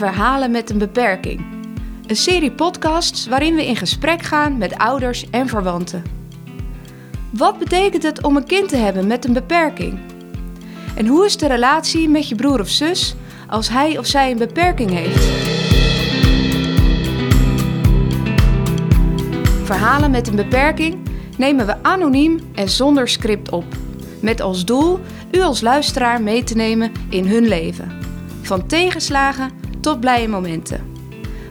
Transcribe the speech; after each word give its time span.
Verhalen 0.00 0.50
met 0.50 0.70
een 0.70 0.78
beperking. 0.78 1.44
Een 2.06 2.16
serie 2.16 2.52
podcasts 2.52 3.26
waarin 3.26 3.54
we 3.54 3.66
in 3.66 3.76
gesprek 3.76 4.22
gaan 4.22 4.58
met 4.58 4.78
ouders 4.78 5.30
en 5.30 5.48
verwanten. 5.48 6.02
Wat 7.30 7.58
betekent 7.58 8.02
het 8.02 8.22
om 8.22 8.36
een 8.36 8.44
kind 8.44 8.68
te 8.68 8.76
hebben 8.76 9.06
met 9.06 9.24
een 9.24 9.32
beperking? 9.32 9.98
En 10.94 11.06
hoe 11.06 11.24
is 11.24 11.36
de 11.36 11.46
relatie 11.46 12.08
met 12.08 12.28
je 12.28 12.34
broer 12.34 12.60
of 12.60 12.68
zus 12.68 13.14
als 13.48 13.68
hij 13.68 13.98
of 13.98 14.06
zij 14.06 14.30
een 14.30 14.38
beperking 14.38 14.90
heeft? 14.90 15.24
Verhalen 19.64 20.10
met 20.10 20.28
een 20.28 20.36
beperking 20.36 20.98
nemen 21.36 21.66
we 21.66 21.82
anoniem 21.82 22.40
en 22.54 22.68
zonder 22.68 23.08
script 23.08 23.50
op. 23.50 23.64
Met 24.20 24.40
als 24.40 24.64
doel 24.64 25.00
u 25.30 25.40
als 25.40 25.60
luisteraar 25.60 26.22
mee 26.22 26.44
te 26.44 26.54
nemen 26.54 26.92
in 27.08 27.26
hun 27.26 27.48
leven. 27.48 27.92
Van 28.42 28.66
tegenslagen 28.66 29.59
tot 29.80 30.00
blije 30.00 30.28
momenten. 30.28 30.80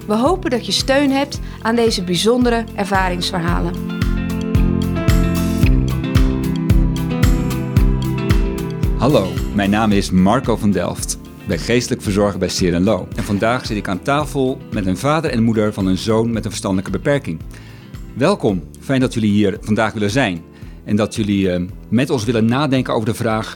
We 0.08 0.16
hopen 0.16 0.50
dat 0.50 0.66
je 0.66 0.72
steun 0.72 1.12
hebt 1.12 1.40
aan 1.62 1.76
deze 1.76 2.04
bijzondere 2.04 2.64
ervaringsverhalen. 2.76 3.74
Hallo, 8.98 9.28
mijn 9.56 9.70
naam 9.70 9.92
is 9.92 10.12
Marco 10.12 10.56
van 10.56 10.72
Delft. 10.72 11.20
Ik 11.42 11.48
ben 11.48 11.60
geestelijk 11.60 12.02
verzorger 12.02 12.40
bij 12.40 12.50
Seer 12.50 12.80
Lo. 12.80 13.08
En 13.16 13.24
vandaag 13.24 13.66
zit 13.66 13.78
ik 13.78 13.88
aan 13.88 14.02
tafel 14.02 14.62
met 14.72 14.86
een 14.86 14.98
vader 14.98 15.32
en 15.32 15.44
moeder 15.44 15.74
van 15.74 15.86
een 15.86 15.98
zoon 15.98 16.32
met 16.32 16.44
een 16.44 16.50
verstandelijke 16.50 16.92
beperking. 16.92 17.40
Welkom, 18.14 18.64
fijn 18.80 19.00
dat 19.00 19.14
jullie 19.14 19.32
hier 19.32 19.58
vandaag 19.62 19.94
willen 19.94 20.12
zijn. 20.12 20.42
En 20.84 20.96
dat 20.96 21.16
jullie 21.16 21.60
uh, 21.60 21.68
met 21.90 22.10
ons 22.10 22.24
willen 22.24 22.46
nadenken 22.46 22.94
over 22.94 23.06
de 23.06 23.14
vraag: 23.14 23.56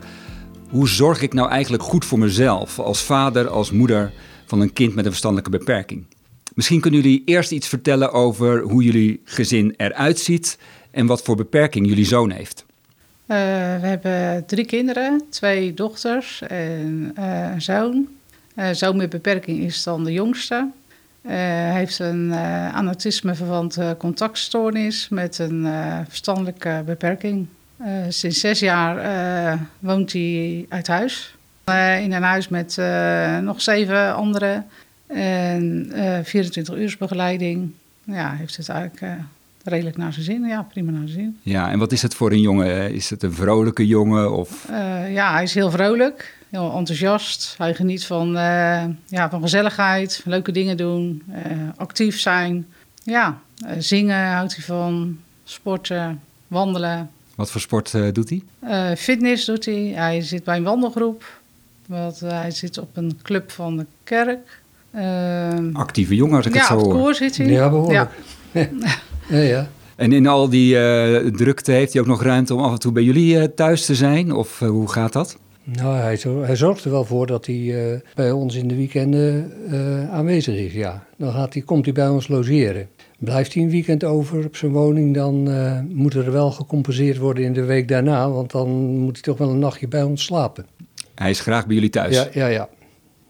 hoe 0.70 0.90
zorg 0.90 1.22
ik 1.22 1.34
nou 1.34 1.50
eigenlijk 1.50 1.84
goed 1.84 2.06
voor 2.06 2.20
mezelf 2.20 2.80
als 2.80 3.04
vader, 3.04 3.48
als 3.48 3.72
moeder 3.72 4.14
van 4.54 4.62
een 4.62 4.74
kind 4.74 4.96
met 4.96 5.06
een 5.06 5.12
verstandelijke 5.12 5.58
beperking? 5.58 6.06
Misschien 6.54 6.80
kunnen 6.80 7.02
jullie 7.02 7.22
eerst 7.26 7.52
iets 7.52 7.68
vertellen 7.68 8.12
over 8.12 8.62
hoe 8.62 8.84
jullie 8.84 9.22
gezin 9.24 9.74
eruit 9.78 10.20
ziet 10.20 10.58
en 10.92 11.06
wat 11.06 11.22
voor 11.22 11.36
beperking 11.36 11.88
jullie 11.88 12.06
zoon 12.06 12.32
heeft. 12.32 12.66
Uh, 12.68 13.38
we 13.82 13.88
hebben 13.88 14.46
drie 14.46 14.66
kinderen, 14.66 15.22
twee 15.30 15.74
dochters 15.74 16.42
en 16.42 17.12
uh, 17.20 17.52
een 17.54 17.62
zoon. 17.62 18.08
Uh, 18.56 18.70
zoon 18.72 18.98
met 18.98 19.10
beperking 19.10 19.60
is 19.60 19.84
dan 19.84 20.04
de 20.04 20.12
jongste. 20.12 20.70
Hij 21.22 21.74
heeft 21.74 22.00
een 22.00 22.28
uh, 22.30 22.72
autisme 22.72 23.36
verwante 23.36 23.96
contactstoornis 24.00 25.10
met 25.10 25.38
een 25.38 25.68
verstandelijke 26.08 26.84
beperking. 26.86 27.48
Sinds 28.10 28.40
zes 28.40 28.60
jaar 28.60 29.60
woont 29.80 30.12
hij 30.12 30.66
uit 30.70 30.88
huis. 30.88 31.36
In 32.02 32.12
een 32.12 32.24
huis 32.24 32.48
met 32.48 32.78
nog 33.42 33.62
zeven 33.62 34.16
anderen. 34.16 34.66
En 35.08 35.92
24 36.24 36.76
uur 36.76 36.96
begeleiding. 37.00 37.72
Ja, 38.04 38.32
heeft 38.32 38.58
het 38.58 38.70
eigenlijk 38.70 39.22
redelijk 39.64 39.98
naar 39.98 40.14
zijn 40.14 40.26
zin. 40.26 40.44
Ja, 40.46 40.62
prima 40.62 40.92
naar 40.92 41.08
zijn 41.08 41.20
zin. 41.20 41.40
Ja, 41.42 41.72
en 41.72 41.80
wat 41.80 41.92
is 41.92 42.02
het 42.02 42.16
voor 42.16 42.32
een 42.32 42.42
jongen? 42.42 42.94
Is 42.94 43.10
het 43.10 43.24
een 43.24 43.34
vrolijke 43.34 43.88
jongen? 43.88 44.32
Of? 44.32 44.68
ja, 45.10 45.34
hij 45.34 45.44
is 45.44 45.54
heel 45.54 45.72
vrolijk 45.72 46.42
heel 46.54 46.74
enthousiast. 46.78 47.56
Hij 47.58 47.74
geniet 47.74 48.06
van, 48.06 48.28
uh, 48.36 48.84
ja, 49.06 49.30
van 49.30 49.42
gezelligheid, 49.42 50.22
leuke 50.26 50.52
dingen 50.52 50.78
doen, 50.78 51.24
uh, 51.30 51.36
actief 51.76 52.20
zijn. 52.20 52.68
Ja, 53.04 53.42
zingen 53.78 54.32
houdt 54.32 54.56
hij 54.56 54.66
van, 54.66 55.20
sporten, 55.44 56.22
wandelen. 56.48 57.10
Wat 57.36 57.52
voor 57.52 57.62
sport 57.62 57.92
doet 58.14 58.30
hij? 58.30 58.96
fitness 58.96 59.46
doet 59.46 59.66
hij. 59.66 59.92
Hij 59.96 60.22
zit 60.22 60.44
bij 60.44 60.58
een 60.58 60.64
wandelgroep. 60.64 61.42
Wat, 61.88 62.20
hij 62.20 62.52
zit 62.52 62.78
op 62.78 62.98
een 62.98 63.20
club 63.22 63.52
van 63.52 63.78
de 63.78 63.86
kerk. 64.04 64.62
Ehm, 64.92 65.70
Actieve 65.76 66.16
jongen, 66.16 66.36
als 66.36 66.46
ik 66.46 66.54
ja, 66.54 66.60
het 66.60 66.68
zo 66.68 66.76
hoor. 66.76 66.96
Ja, 66.96 67.02
koor 67.02 67.14
zit 67.14 67.38
hij. 67.38 67.48
Ja, 67.48 67.70
behoorlijk. 67.70 68.10
Ja. 68.52 68.70
ja, 69.38 69.38
ja. 69.38 69.70
En 69.96 70.12
in 70.12 70.28
al 70.28 70.50
die 70.50 70.72
drukte 71.32 71.72
heeft 71.72 71.94
hij 71.94 72.02
ook 72.02 72.08
nog 72.08 72.24
ruimte 72.24 72.54
om 72.54 72.62
af 72.62 72.72
en 72.72 72.80
toe 72.80 72.92
bij 72.92 73.04
jullie 73.04 73.54
thuis 73.54 73.86
te 73.86 73.96
zijn? 73.96 74.32
Of 74.32 74.60
hoe 74.60 74.92
gaat 74.92 75.14
dat? 75.14 75.38
Nou, 75.66 75.96
hij, 75.96 76.20
hij, 76.46 76.56
zorgt 76.56 76.86
er 76.86 76.92
wel 76.92 77.06
voor 77.06 77.28
dat 77.28 77.46
hij 77.46 77.56
uh, 77.56 78.00
bij 78.16 78.32
ons 78.32 78.56
in 78.56 78.68
de 78.68 78.76
weekenden 78.76 79.52
uh, 79.72 80.14
aanwezig 80.14 80.56
is, 80.56 80.74
ja. 80.74 81.06
Dan 81.18 81.32
gaat 81.32 81.54
hij, 81.54 81.64
komt 81.64 81.86
hij 81.86 81.94
bij 81.94 82.08
ons 82.08 82.28
logeren. 82.28 82.88
Blijft 83.18 83.54
hij 83.54 83.64
een 83.64 83.70
weekend 83.70 84.04
over 84.04 84.46
op 84.46 84.56
zijn 84.56 84.72
woning, 84.72 85.14
dan 85.14 85.50
uh, 85.50 85.80
moet 85.90 86.14
er 86.14 86.32
wel 86.32 86.52
gecompenseerd 86.52 87.18
worden 87.18 87.44
in 87.44 87.54
de 87.54 87.64
week 87.64 87.88
daarna, 87.88 88.30
want 88.30 88.52
dan 88.52 88.70
moet 88.98 89.14
hij 89.14 89.22
toch 89.22 89.38
wel 89.38 89.50
een 89.50 89.60
nachtje 89.60 89.88
bij 89.88 90.04
ons 90.04 90.24
slapen. 90.24 90.66
Hij 91.16 91.30
is 91.30 91.40
graag 91.40 91.66
bij 91.66 91.76
jullie 91.76 91.90
thuis? 91.90 92.16
Ja, 92.16 92.28
ja, 92.34 92.48
ja. 92.48 92.70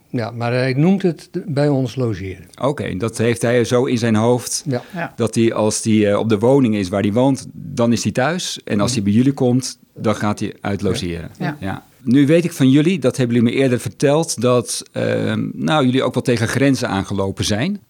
Ja, 0.09 0.31
maar 0.31 0.53
hij 0.53 0.73
noemt 0.73 1.01
het 1.01 1.29
bij 1.45 1.67
ons 1.67 1.95
logeren. 1.95 2.45
Oké, 2.55 2.67
okay, 2.67 2.97
dat 2.97 3.17
heeft 3.17 3.41
hij 3.41 3.63
zo 3.63 3.85
in 3.85 3.97
zijn 3.97 4.15
hoofd. 4.15 4.63
Ja. 4.67 4.81
Ja. 4.93 5.13
Dat 5.15 5.35
hij 5.35 5.53
als 5.53 5.83
hij 5.83 6.15
op 6.15 6.29
de 6.29 6.39
woning 6.39 6.75
is 6.75 6.89
waar 6.89 7.01
hij 7.01 7.13
woont, 7.13 7.45
dan 7.53 7.91
is 7.91 8.03
hij 8.03 8.11
thuis. 8.11 8.59
En 8.63 8.79
als 8.79 8.93
hij 8.93 9.03
bij 9.03 9.11
jullie 9.11 9.33
komt, 9.33 9.79
dan 9.95 10.15
gaat 10.15 10.39
hij 10.39 10.55
uit 10.61 10.81
logeren. 10.81 11.29
Ja. 11.39 11.57
ja. 11.59 11.83
Nu 12.01 12.25
weet 12.25 12.43
ik 12.43 12.53
van 12.53 12.69
jullie, 12.69 12.99
dat 12.99 13.17
hebben 13.17 13.35
jullie 13.35 13.51
me 13.51 13.57
eerder 13.57 13.79
verteld, 13.79 14.41
dat 14.41 14.83
uh, 14.93 15.33
nou, 15.53 15.85
jullie 15.85 16.03
ook 16.03 16.13
wel 16.13 16.23
tegen 16.23 16.47
grenzen 16.47 16.87
aangelopen 16.87 17.45
zijn. 17.45 17.81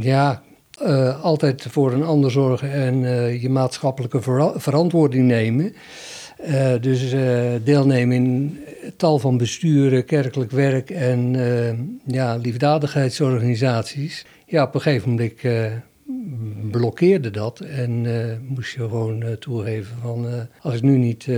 Ja, 0.00 0.42
uh, 0.82 1.22
altijd 1.24 1.66
voor 1.70 1.92
een 1.92 2.04
ander 2.04 2.30
zorgen 2.30 2.72
en 2.72 3.02
uh, 3.02 3.42
je 3.42 3.48
maatschappelijke 3.48 4.22
ver 4.22 4.52
verantwoording 4.56 5.26
nemen. 5.26 5.74
Dus 6.80 7.14
deelnemen 7.64 8.16
in 8.16 8.58
tal 8.96 9.18
van 9.18 9.36
besturen, 9.36 10.04
kerkelijk 10.04 10.50
werk 10.50 10.90
en 10.90 11.36
ja, 12.06 12.36
liefdadigheidsorganisaties. 12.36 14.26
Ja, 14.46 14.62
op 14.62 14.74
een 14.74 14.80
gegeven 14.80 15.10
moment 15.10 15.34
blokkeerde 16.70 17.30
dat 17.30 17.60
en 17.60 18.06
moest 18.48 18.72
je 18.72 18.78
gewoon 18.78 19.24
toegeven 19.38 19.96
van 20.02 20.26
als 20.60 20.74
ik 20.74 20.82
nu 20.82 20.96
niet 20.96 21.28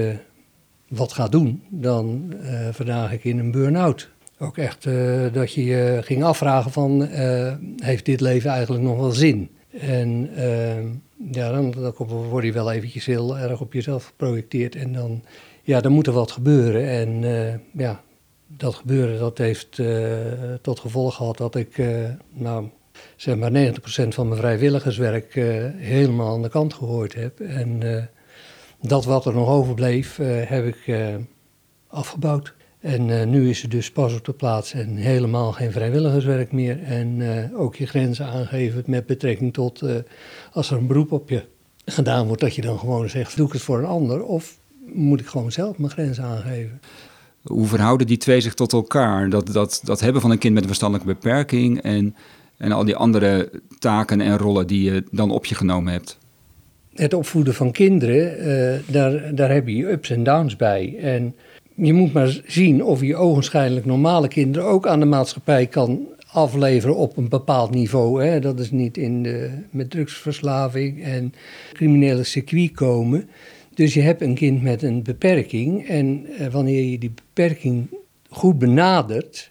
wat 0.89 1.13
ga 1.13 1.29
doen, 1.29 1.63
dan 1.69 2.35
vandaag 2.73 3.13
ik 3.13 3.25
in 3.25 3.39
een 3.39 3.51
burn-out. 3.51 4.13
Ook 4.39 4.59
echt 4.59 4.89
dat 5.33 5.53
je 5.53 5.65
je 5.65 5.99
ging 6.03 6.23
afvragen 6.23 6.71
van, 6.71 7.09
heeft 7.77 8.05
dit 8.05 8.21
leven 8.21 8.51
eigenlijk 8.51 8.83
nog 8.83 8.97
wel 8.97 9.11
zin? 9.11 9.49
En 9.81 10.31
ja, 11.33 11.53
dan, 11.53 11.71
dan 11.71 11.95
word 12.07 12.45
je 12.45 12.53
wel 12.53 12.73
eventjes 12.73 13.07
heel 13.07 13.39
erg 13.39 13.61
op 13.61 13.73
jezelf 13.73 14.05
geprojecteerd 14.05 14.77
en 14.77 14.93
dan, 14.93 15.23
ja, 15.63 15.81
dan 15.81 15.93
moet 15.93 16.07
er 16.07 16.13
wat 16.13 16.31
gebeuren. 16.31 16.89
En 16.89 17.23
ja, 17.73 18.03
dat 18.47 18.75
gebeuren, 18.75 19.19
dat 19.19 19.39
heeft 19.39 19.83
tot 20.63 20.81
gevolg 20.81 21.15
gehad 21.15 21.37
dat 21.37 21.55
ik, 21.55 21.83
nou, 22.33 22.69
zeg 23.17 23.37
maar 23.37 23.73
90% 23.73 23.75
van 24.09 24.29
mijn 24.29 24.41
vrijwilligerswerk 24.41 25.35
helemaal 25.77 26.35
aan 26.35 26.43
de 26.43 26.49
kant 26.49 26.75
gegooid 26.75 27.15
heb. 27.15 27.41
En 27.41 27.83
dat 28.81 29.05
wat 29.05 29.27
er 29.27 29.35
nog 29.35 29.49
overbleef, 29.49 30.17
heb 30.47 30.65
ik 30.65 30.95
afgebouwd. 31.87 32.55
En 32.85 33.09
uh, 33.09 33.25
nu 33.25 33.49
is 33.49 33.63
het 33.63 33.71
dus 33.71 33.91
pas 33.91 34.15
op 34.15 34.25
de 34.25 34.33
plaats 34.33 34.73
en 34.73 34.97
helemaal 34.97 35.53
geen 35.53 35.73
vrijwilligerswerk 35.73 36.53
meer. 36.53 36.83
En 36.83 37.23
ook 37.57 37.77
je 37.77 37.87
grenzen 37.87 38.27
aangeven 38.27 38.83
met 38.87 39.07
betrekking 39.07 39.53
tot 39.53 39.83
als 40.53 40.71
er 40.71 40.77
een 40.77 40.87
beroep 40.87 41.13
op 41.13 41.29
je 41.29 41.45
gedaan 41.85 42.27
wordt, 42.27 42.43
dat 42.43 42.55
je 42.55 42.63
dan 42.63 42.79
gewoon 42.79 43.09
zegt: 43.09 43.37
doe 43.37 43.47
ik 43.47 43.53
het 43.53 43.63
voor 43.63 43.79
een 43.79 43.85
ander 43.85 44.25
of 44.25 44.57
moet 44.93 45.21
ik 45.21 45.27
gewoon 45.27 45.53
zelf 45.53 45.79
mijn 45.79 45.93
grenzen 45.93 46.25
aangeven? 46.25 46.81
Hoe 47.43 47.67
verhouden 47.67 48.07
die 48.07 48.17
twee 48.17 48.41
zich 48.41 48.55
tot 48.55 48.73
elkaar? 48.73 49.31
Dat, 49.31 49.47
dat, 49.47 49.81
dat 49.85 50.01
hebben 50.01 50.23
van 50.23 50.31
een 50.31 50.39
kind 50.39 50.53
met 50.53 50.63
een 50.63 50.69
verstandelijke 50.69 51.15
beperking 51.15 51.83
en, 51.83 52.15
en 52.57 52.73
al 52.73 52.85
die 52.85 52.97
andere 52.97 53.51
taken 53.79 54.21
en 54.21 54.39
rollen 54.39 54.67
die 54.67 54.93
je 54.93 55.05
dan 55.11 55.31
op 55.31 55.45
je 55.45 55.55
genomen 55.55 55.93
hebt? 55.93 56.19
het 56.95 57.15
opvoeden 57.15 57.55
van 57.55 57.73
kinderen, 57.73 58.83
daar, 58.87 59.35
daar 59.35 59.51
heb 59.51 59.69
je 59.69 59.91
ups 59.91 60.11
en 60.11 60.23
downs 60.25 60.57
bij. 60.57 60.97
En 61.01 61.35
je 61.75 61.93
moet 61.93 62.13
maar 62.13 62.41
zien 62.47 62.85
of 62.85 63.01
je 63.01 63.17
ogenschijnlijk 63.17 63.87
normale 63.87 64.29
kinderen 64.29 64.69
ook 64.69 64.87
aan 64.87 65.01
de 65.01 65.07
maatschappij 65.07 65.67
kan 65.67 66.07
afleveren 66.35 66.97
op 66.97 67.17
een 67.17 67.29
bepaald 67.29 67.71
niveau. 67.71 68.25
Hè. 68.25 68.41
Dat 68.41 68.59
is 68.59 68.71
niet 68.71 68.97
in 68.97 69.23
de, 69.23 69.51
met 69.71 69.91
drugsverslaving 69.91 71.03
en 71.03 71.35
criminele 71.73 72.25
circuit 72.25 72.73
komen. 72.73 73.29
Dus 73.75 73.95
je 73.95 74.01
hebt 74.01 74.21
een 74.21 74.35
kind 74.35 74.63
met 74.63 74.83
een 74.83 75.03
beperking 75.03 75.89
en 75.89 76.27
uh, 76.41 76.47
wanneer 76.47 76.91
je 76.91 76.99
die 76.99 77.13
beperking 77.15 77.87
goed 78.29 78.59
benadert, 78.59 79.51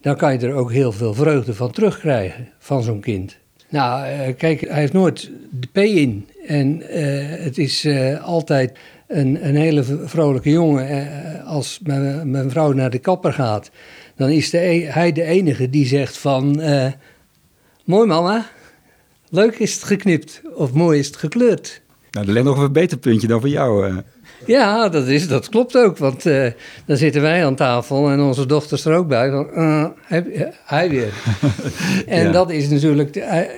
dan 0.00 0.16
kan 0.16 0.32
je 0.32 0.46
er 0.46 0.54
ook 0.54 0.72
heel 0.72 0.92
veel 0.92 1.14
vreugde 1.14 1.54
van 1.54 1.70
terugkrijgen 1.70 2.48
van 2.58 2.82
zo'n 2.82 3.00
kind. 3.00 3.38
Nou, 3.68 4.08
uh, 4.08 4.36
kijk, 4.36 4.60
hij 4.60 4.80
heeft 4.80 4.92
nooit 4.92 5.30
de 5.50 5.68
P 5.72 5.78
in. 5.78 6.28
En 6.46 6.80
uh, 6.80 6.86
het 7.44 7.58
is 7.58 7.88
altijd 8.22 8.78
een, 9.08 9.48
een, 9.48 9.56
hele 9.56 9.84
vrolijke 10.04 10.50
jongen. 10.50 11.44
als 11.44 11.80
mijn, 11.82 12.30
mijn, 12.30 12.50
vrouw 12.50 12.72
naar 12.72 12.90
de 12.90 12.98
kapper 12.98 13.32
gaat, 13.32 13.70
dan 14.16 14.30
is 14.30 14.50
de, 14.50 14.58
hij 14.88 15.12
de 15.12 15.22
enige 15.22 15.70
die 15.70 15.86
zegt 15.86 16.16
van... 16.18 16.62
mooi 17.84 18.06
mama, 18.06 18.46
leuk 19.28 19.58
is 19.58 19.74
het 19.74 19.82
geknipt 19.84 20.42
of 20.54 20.72
mooi 20.72 20.98
is 20.98 21.06
het 21.06 21.16
gekleurd. 21.16 21.82
Nou, 22.10 22.26
er 22.26 22.32
ligt 22.32 22.44
nog 22.46 22.58
een 22.58 22.72
beter 22.72 22.98
puntje 22.98 23.26
dan 23.26 23.40
voor 23.40 23.48
jou. 23.48 23.86
eh. 23.88 23.96
Ja, 24.46 24.88
dat, 24.88 25.06
is, 25.06 25.28
dat 25.28 25.48
klopt 25.48 25.76
ook. 25.76 25.98
Want 25.98 26.26
eh, 26.26 26.46
dan 26.86 26.96
zitten 26.96 27.22
wij 27.22 27.46
aan 27.46 27.54
tafel 27.54 28.10
en 28.10 28.20
onze 28.20 28.46
dochters 28.46 28.84
er 28.84 28.94
ook 28.96 29.08
bij. 29.08 29.30
Van, 29.30 29.50
eh, 29.50 29.86
hij, 30.02 30.52
hij 30.64 30.88
weer. 30.90 31.12
en 32.06 32.24
Ja. 32.24 32.32
dat 32.32 32.50
is 32.50 32.68
natuurlijk... 32.68 33.12
de- 33.12 33.20
eh, 33.20 33.50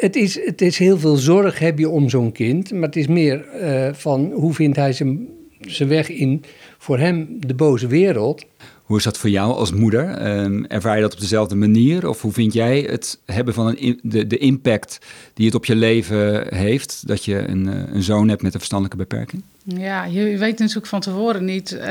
het, 0.00 0.16
is, 0.16 0.44
het 0.44 0.60
is 0.60 0.78
heel 0.78 0.98
veel 0.98 1.16
zorg 1.16 1.58
heb 1.58 1.78
je 1.78 1.88
om 1.88 2.08
zo'n 2.08 2.32
kind. 2.32 2.72
Maar 2.72 2.82
het 2.82 2.96
is 2.96 3.06
meer 3.06 3.48
eh, 3.48 3.94
van 3.94 4.30
hoe 4.32 4.54
vindt 4.54 4.76
hij 4.76 4.92
zijn, 4.92 5.28
zijn 5.60 5.88
weg 5.88 6.08
in 6.08 6.44
voor 6.78 6.98
hem 6.98 7.36
de 7.46 7.54
boze 7.54 7.86
wereld. 7.86 8.44
Hoe 8.82 8.98
is 8.98 9.04
dat 9.04 9.18
voor 9.18 9.30
jou 9.30 9.52
als 9.52 9.72
moeder? 9.72 10.08
Ehm, 10.08 10.64
ervaar 10.64 10.96
je 10.96 11.02
dat 11.02 11.12
op 11.12 11.20
dezelfde 11.20 11.54
manier? 11.54 12.08
Of 12.08 12.22
hoe 12.22 12.32
vind 12.32 12.52
jij 12.52 12.80
het 12.80 13.18
hebben 13.26 13.54
van 13.54 13.66
een, 13.78 14.00
de, 14.02 14.26
de 14.26 14.38
impact 14.38 14.98
die 15.34 15.46
het 15.46 15.54
op 15.54 15.64
je 15.64 15.76
leven 15.76 16.54
heeft... 16.54 17.06
dat 17.06 17.24
je 17.24 17.48
een, 17.48 17.68
eh, 17.68 17.94
een 17.94 18.02
zoon 18.02 18.28
hebt 18.28 18.42
met 18.42 18.52
een 18.52 18.58
verstandelijke 18.58 19.04
beperking? 19.06 19.42
Ja, 19.64 20.04
je 20.04 20.38
weet 20.38 20.58
natuurlijk 20.58 20.86
van 20.86 21.00
tevoren 21.00 21.44
niet. 21.44 21.72
eh, 21.72 21.86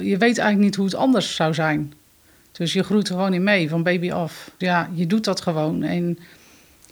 je 0.00 0.16
weet 0.18 0.20
eigenlijk 0.20 0.58
niet 0.58 0.76
hoe 0.76 0.84
het 0.84 0.94
anders 0.94 1.34
zou 1.34 1.54
zijn. 1.54 1.92
Dus 2.52 2.72
je 2.72 2.82
groeit 2.82 3.08
er 3.08 3.14
gewoon 3.14 3.34
in 3.34 3.42
mee, 3.42 3.68
van 3.68 3.82
baby 3.82 4.12
af. 4.12 4.50
Ja, 4.58 4.90
je 4.94 5.06
doet 5.06 5.24
dat 5.24 5.40
gewoon. 5.40 5.82
En 5.82 6.18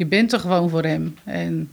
je 0.01 0.07
bent 0.07 0.33
er 0.33 0.41
gewoon 0.41 0.71
voor 0.71 0.83
hem. 0.83 1.15
En 1.25 1.71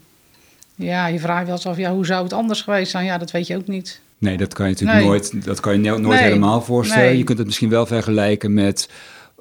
ja, 0.75 1.07
je 1.07 1.19
vraagt 1.19 1.39
je 1.39 1.45
wel 1.45 1.55
eens 1.55 1.65
af, 1.65 1.77
ja, 1.77 1.93
hoe 1.93 2.05
zou 2.05 2.23
het 2.23 2.33
anders 2.33 2.61
geweest 2.61 2.91
zijn? 2.91 3.05
Ja, 3.05 3.17
dat 3.17 3.31
weet 3.31 3.47
je 3.47 3.55
ook 3.55 3.67
niet. 3.67 4.01
Nee, 4.17 4.37
dat 4.37 4.53
kan 4.53 4.65
je 4.65 4.71
natuurlijk 4.71 4.99
Nee. 4.99 5.07
nooit, 5.07 5.45
dat 5.45 5.59
kan 5.59 5.73
je 5.73 5.79
nooit 5.79 6.01
Nee. 6.01 6.17
helemaal 6.17 6.61
voorstellen. 6.61 7.05
Nee. 7.05 7.17
Je 7.17 7.23
kunt 7.23 7.37
het 7.37 7.47
misschien 7.47 7.69
wel 7.69 7.85
vergelijken 7.85 8.53
met 8.53 8.89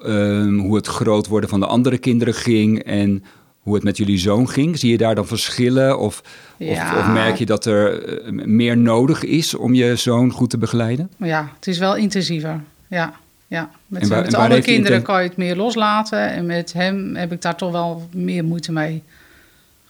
ehm, 0.03 0.55
hoe 0.59 0.77
het 0.77 0.87
groot 0.87 1.27
worden 1.27 1.51
van 1.51 1.61
de 1.61 1.67
andere 1.67 1.99
kinderen 1.99 2.35
ging 2.35 2.83
en 2.83 3.25
hoe 3.61 3.75
het 3.75 3.85
met 3.85 3.97
jullie 3.97 4.19
zoon 4.19 4.49
ging. 4.49 4.79
Zie 4.79 4.91
je 4.91 4.97
daar 4.97 5.15
dan 5.15 5.27
verschillen 5.27 5.99
of, 5.99 6.23
of, 6.59 6.67
Ja. 6.67 6.99
of 6.99 7.07
merk 7.13 7.37
je 7.37 7.47
dat 7.47 7.65
er 7.65 8.03
eh, 8.05 8.31
meer 8.47 8.77
nodig 8.77 9.25
is 9.25 9.55
om 9.55 9.75
je 9.75 9.97
zoon 9.97 10.31
goed 10.31 10.51
te 10.51 10.59
begeleiden? 10.59 11.11
Ja, 11.17 11.53
het 11.55 11.67
is 11.67 11.79
wel 11.79 11.97
intensiever. 11.97 12.61
Ja, 12.89 13.13
ja. 13.47 13.71
Met, 13.87 14.03
En 14.03 14.09
waar- 14.09 14.19
met 14.19 14.27
en 14.27 14.33
waar 14.33 14.41
andere 14.41 14.55
heeft 14.55 14.67
die 14.67 14.75
kinderen 14.75 15.03
kan 15.03 15.23
je 15.23 15.29
het 15.29 15.37
meer 15.37 15.57
loslaten. 15.57 16.31
En 16.31 16.47
met 16.47 16.73
hem 16.73 17.17
heb 17.17 17.33
ik 17.33 17.43
daar 17.43 17.57
toch 17.57 17.73
wel 17.73 18.09
meer 18.15 18.45
moeite 18.45 18.73
mee. 18.73 19.03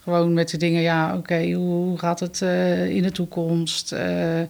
Gewoon 0.02 0.34
met 0.34 0.50
de 0.50 0.56
dingen, 0.56 0.82
ja, 0.82 1.16
oké, 1.16 1.52
hoe, 1.52 1.84
hoe 1.84 1.98
gaat 1.98 2.20
het 2.20 2.42
eh, 2.42 2.88
in 2.88 3.02
de 3.02 3.12
toekomst? 3.12 3.92
Eh, 3.92 4.40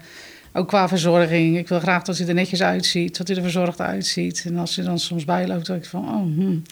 ook 0.52 0.68
qua 0.68 0.88
verzorging. 0.88 1.58
Ik 1.58 1.68
wil 1.68 1.80
graag 1.80 2.02
dat 2.02 2.18
hij 2.18 2.28
er 2.28 2.34
netjes 2.34 2.62
uitziet, 2.62 3.16
dat 3.16 3.26
hij 3.28 3.36
er 3.36 3.42
verzorgd 3.42 3.80
uitziet. 3.80 4.44
En 4.46 4.56
als 4.58 4.76
hij 4.76 4.84
dan 4.84 4.98
soms 4.98 5.24
bijloopt, 5.24 5.66
denk 5.66 5.82
ik 5.82 5.88
van, 5.88 6.04
oh, 6.04 6.36
hmm, 6.36 6.62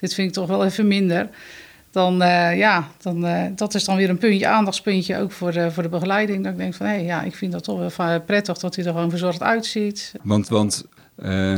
dit 0.00 0.14
vind 0.14 0.28
ik 0.28 0.34
toch 0.34 0.48
wel 0.48 0.64
even 0.64 0.88
minder. 0.88 1.28
Dan, 1.90 2.22
eh, 2.22 2.56
ja, 2.56 2.88
dan, 3.02 3.26
dat 3.56 3.74
is 3.74 3.84
dan 3.84 3.96
weer 3.96 4.08
een 4.08 4.18
puntje, 4.18 4.46
aandachtspuntje 4.46 5.18
ook 5.18 5.32
voor 5.32 5.52
de, 5.52 5.70
voor 5.70 5.82
de 5.82 5.88
begeleiding. 5.88 6.42
Dat 6.44 6.52
ik 6.52 6.58
denk 6.58 6.74
van, 6.74 6.86
hé, 6.86 6.94
ja, 6.94 7.22
ik 7.22 7.34
vind 7.34 7.52
dat 7.52 7.64
toch 7.64 7.96
wel 7.96 8.20
prettig 8.20 8.58
dat 8.58 8.76
hij 8.76 8.84
er 8.84 8.92
gewoon 8.92 9.10
verzorgd 9.10 9.42
uitziet. 9.42 10.12
Want, 10.22 10.48
want 10.48 10.84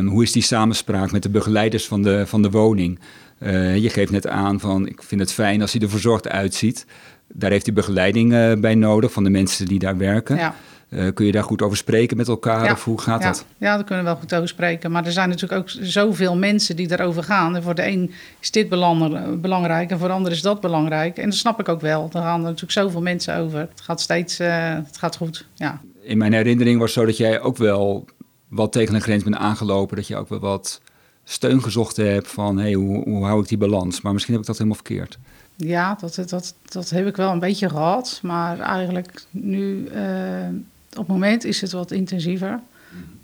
hoe 0.07 0.23
is 0.23 0.33
die 0.33 0.43
samenspraak 0.43 1.13
met 1.13 1.23
de 1.23 1.31
begeleiders 1.31 1.87
van 1.87 2.03
de, 2.03 2.27
van 2.27 2.43
de 2.43 2.51
woning? 2.51 2.99
Eh, 3.39 3.77
je 3.77 3.91
geeft 3.91 4.11
net 4.11 4.27
aan 4.27 4.61
van 4.61 4.87
ik 4.87 5.03
vind 5.03 5.21
het 5.21 5.33
fijn 5.33 5.61
als 5.61 5.73
hij 5.73 5.83
er 5.83 5.91
verzorgd 5.91 6.29
uitziet. 6.29 6.87
Daar 7.33 7.51
heeft 7.51 7.67
hij 7.67 7.75
begeleiding 7.75 8.33
eh, 8.33 8.53
bij 8.55 8.75
nodig 8.75 9.13
van 9.13 9.25
de 9.25 9.31
mensen 9.31 9.67
die 9.67 9.79
daar 9.79 9.97
werken. 9.97 10.37
Ja. 10.37 10.55
Eh, 10.89 11.07
kun 11.15 11.27
je 11.27 11.33
daar 11.33 11.43
goed 11.43 11.63
over 11.63 11.77
spreken 11.77 12.17
met 12.17 12.29
elkaar 12.29 12.65
Ja. 12.65 12.73
of 12.73 12.85
hoe 12.85 13.01
gaat 13.01 13.23
ja. 13.23 13.27
dat? 13.29 13.45
Ja, 13.59 13.75
daar 13.75 13.85
kunnen 13.85 14.05
we 14.05 14.11
wel 14.11 14.21
goed 14.21 14.35
over 14.35 14.49
spreken. 14.49 14.91
Maar 14.91 15.07
er 15.07 15.13
zijn 15.13 15.29
natuurlijk 15.29 15.61
ook 15.61 15.71
zoveel 15.81 16.37
mensen 16.37 16.77
die 16.77 16.87
daarover 16.89 17.23
gaan. 17.23 17.57
En 17.57 17.63
voor 17.63 17.75
de 17.75 17.87
een 17.87 18.13
is 18.41 18.51
dit 18.51 18.69
belang- 18.69 19.41
belangrijk 19.41 19.91
en 19.91 19.99
voor 19.99 20.09
de 20.09 20.15
ander 20.15 20.33
is 20.33 20.43
dat 20.43 20.61
belangrijk. 20.61 21.19
En 21.19 21.25
dat 21.25 21.39
snap 21.39 21.61
ik 21.61 21.69
ook 21.69 21.81
wel. 21.81 22.05
Er 22.13 22.21
gaan 22.21 22.39
er 22.39 22.45
natuurlijk 22.45 22.73
zoveel 22.73 23.03
mensen 23.03 23.37
over. 23.37 23.59
Het 23.59 23.81
gaat 23.81 24.01
steeds, 24.01 24.39
het 24.39 24.99
gaat 24.99 25.17
goed, 25.17 25.47
ja. 25.55 25.81
In 26.03 26.19
mijn 26.19 26.33
herinnering 26.33 26.79
was 26.79 26.95
het 26.95 26.99
zo 26.99 27.07
dat 27.07 27.17
jij 27.17 27.41
ook 27.41 27.57
wel 27.57 28.05
wat 28.49 28.73
tegen 28.73 28.95
een 28.95 29.01
grens 29.01 29.25
bent 29.25 29.37
aangelopen. 29.37 29.97
Dat 29.97 30.07
je 30.07 30.17
ook 30.17 30.29
wel 30.29 30.39
wat 30.39 30.81
steun 31.25 31.63
gezocht 31.63 31.97
hebt 31.97 32.29
van 32.29 32.59
hey, 32.59 32.73
hoe, 32.73 33.03
hoe 33.05 33.25
hou 33.25 33.41
ik 33.43 33.49
die 33.49 33.59
balans? 33.59 34.01
Maar 34.01 34.13
misschien 34.13 34.33
heb 34.33 34.43
ik 34.43 34.49
dat 34.49 34.59
helemaal 34.59 34.83
verkeerd. 34.85 35.19
Ja, 35.57 35.97
dat, 36.01 36.15
dat, 36.29 36.55
dat 36.69 36.91
heb 36.91 37.07
ik 37.07 37.17
wel 37.17 37.33
een 37.33 37.39
beetje 37.39 37.69
gehad. 37.69 38.21
Maar 38.23 38.61
eigenlijk 38.61 39.25
nu, 39.31 39.87
eh, 39.87 40.49
op 40.91 40.97
het 40.97 41.07
moment 41.07 41.45
is 41.45 41.61
het 41.61 41.73
wat 41.73 41.91
intensiever. 41.91 42.61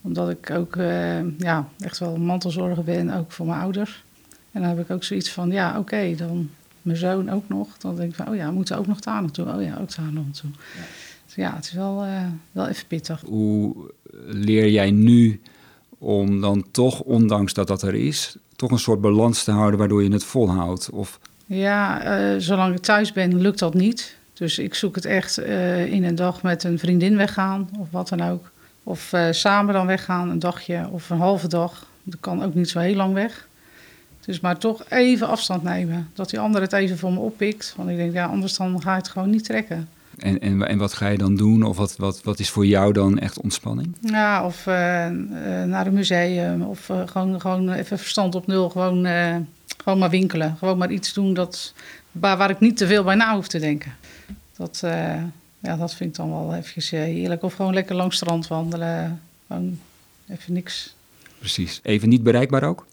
Omdat 0.00 0.30
ik 0.30 0.50
ook 0.50 0.76
eh, 0.76 1.38
ja, 1.38 1.68
echt 1.78 1.98
wel 1.98 2.16
mantelzorger 2.16 2.84
ben, 2.84 3.10
ook 3.10 3.32
voor 3.32 3.46
mijn 3.46 3.60
ouders. 3.60 4.04
En 4.52 4.60
dan 4.60 4.70
heb 4.70 4.78
ik 4.78 4.90
ook 4.90 5.04
zoiets 5.04 5.30
van, 5.30 5.50
ja, 5.50 5.78
oké, 5.78 6.14
dan 6.16 6.50
mijn 6.82 6.96
zoon 6.96 7.30
ook 7.30 7.48
nog. 7.48 7.78
Dan 7.78 7.96
denk 7.96 8.10
ik 8.10 8.16
van, 8.16 8.28
oh 8.28 8.36
ja, 8.36 8.46
we 8.46 8.52
moeten 8.52 8.78
ook 8.78 8.86
nog 8.86 9.00
daar 9.00 9.20
naartoe. 9.20 9.54
Oh 9.54 9.62
ja, 9.62 9.78
ook 9.80 9.96
daar 9.96 10.12
naartoe. 10.12 10.50
Ja, 11.37 11.55
het 11.55 11.64
is 11.64 11.73
wel, 11.73 12.02
eh, 12.02 12.26
wel 12.52 12.69
even 12.69 12.87
pittig. 12.87 13.23
Hoe 13.26 13.75
leer 14.26 14.69
jij 14.69 14.90
nu 14.90 15.40
om 15.99 16.40
dan 16.40 16.64
toch, 16.70 17.00
ondanks 17.00 17.55
dat 17.55 17.67
dat 17.67 17.82
er 17.82 17.94
is, 17.94 18.37
toch 18.56 18.70
een 18.70 18.79
soort 18.79 19.00
balans 19.00 19.44
te 19.44 19.50
houden 19.50 19.79
waardoor 19.79 20.02
je 20.02 20.12
het 20.12 20.25
volhoudt? 20.25 20.90
Of 20.90 21.19
Ja, 21.46 22.02
eh, 22.02 22.38
zolang 22.38 22.75
ik 22.75 22.82
thuis 22.82 23.12
ben, 23.12 23.40
lukt 23.40 23.58
dat 23.58 23.75
niet. 23.75 24.17
Dus 24.32 24.58
ik 24.58 24.75
zoek 24.75 24.94
het 24.94 25.05
echt 25.05 25.38
eh, 25.38 25.93
in 25.93 26.05
een 26.05 26.14
dag 26.14 26.43
met 26.43 26.64
een 26.64 26.79
vriendin 26.79 27.17
weggaan 27.17 27.69
of 27.78 27.90
wat 27.90 28.08
dan 28.08 28.23
ook. 28.23 28.50
Of 28.85 29.12
samen 29.31 29.75
dan 29.75 29.87
weggaan, 29.87 30.31
een 30.31 30.38
dagje 30.38 30.88
of 30.90 31.11
een 31.11 31.19
halve 31.19 31.49
dag. 31.49 31.87
Dat 32.02 32.20
kan 32.20 32.43
ook 32.43 32.55
niet 32.55 32.69
zo 32.69 32.78
heel 32.78 32.94
lang 32.94 33.14
weg. 33.14 33.49
Dus 34.25 34.40
maar 34.40 34.58
toch 34.58 34.85
even 34.88 35.28
afstand 35.28 35.62
nemen. 35.62 36.11
Dat 36.14 36.31
die 36.31 36.40
ander 36.40 36.61
het 36.61 36.73
even 36.73 36.99
voor 36.99 37.12
me 37.12 37.19
oppikt. 37.19 37.75
Want 37.76 37.88
ik 37.88 37.96
denk, 37.96 38.12
ja, 38.12 38.26
anders 38.26 38.56
dan 38.56 38.82
ga 38.82 38.90
ik 38.90 38.96
het 38.96 39.08
gewoon 39.08 39.31
niet 39.31 39.44
trekken. 39.44 39.88
En, 40.22 40.40
en, 40.40 40.69
en 40.69 40.78
wat 40.78 40.92
ga 40.92 41.08
je 41.08 41.19
dan 41.19 41.36
doen? 41.36 41.62
Of 41.62 41.76
wat, 41.76 41.96
wat, 41.96 42.22
wat 42.22 42.38
is 42.38 42.50
voor 42.50 42.66
jou 42.66 42.92
dan 42.92 43.19
echt 43.19 43.40
ontspanning? 43.40 43.96
Ja, 44.00 44.44
of 44.44 44.66
eh, 44.66 45.06
eh, 45.06 45.14
naar 45.69 45.86
een 45.86 45.92
museum. 45.92 46.62
Of 46.62 46.88
eh, 46.88 47.02
gewoon, 47.06 47.40
gewoon 47.40 47.72
even 47.72 47.98
verstand 47.98 48.34
op 48.34 48.46
nul. 48.46 48.70
Gewoon, 48.70 49.06
gewoon 49.82 49.98
maar 49.98 50.10
winkelen. 50.10 50.56
Gewoon 50.58 50.78
maar 50.78 50.90
iets 50.90 51.12
doen 51.12 51.34
dat, 51.34 51.74
waar, 52.12 52.36
waar 52.36 52.50
ik 52.50 52.60
niet 52.60 52.76
te 52.76 52.86
veel 52.86 53.04
bij 53.04 53.14
na 53.14 53.34
hoef 53.34 53.48
te 53.48 53.58
denken. 53.58 53.94
Dat, 54.56 54.78
ja, 55.60 55.76
dat 55.76 55.94
vind 55.94 56.10
ik 56.10 56.16
dan 56.16 56.30
wel 56.30 56.54
eventjes 56.54 56.90
heerlijk. 56.90 57.42
Of 57.42 57.54
gewoon 57.54 57.75
lekker 57.75 57.94
langs 57.94 58.14
het 58.14 58.25
strand 58.25 58.46
wandelen. 58.46 59.20
Gewoon 59.46 59.78
even 60.28 60.52
niks. 60.52 60.94
Precies. 61.38 61.80
Even 61.82 62.08
niet 62.08 62.22
bereikbaar 62.22 62.62
ook? 62.62 62.86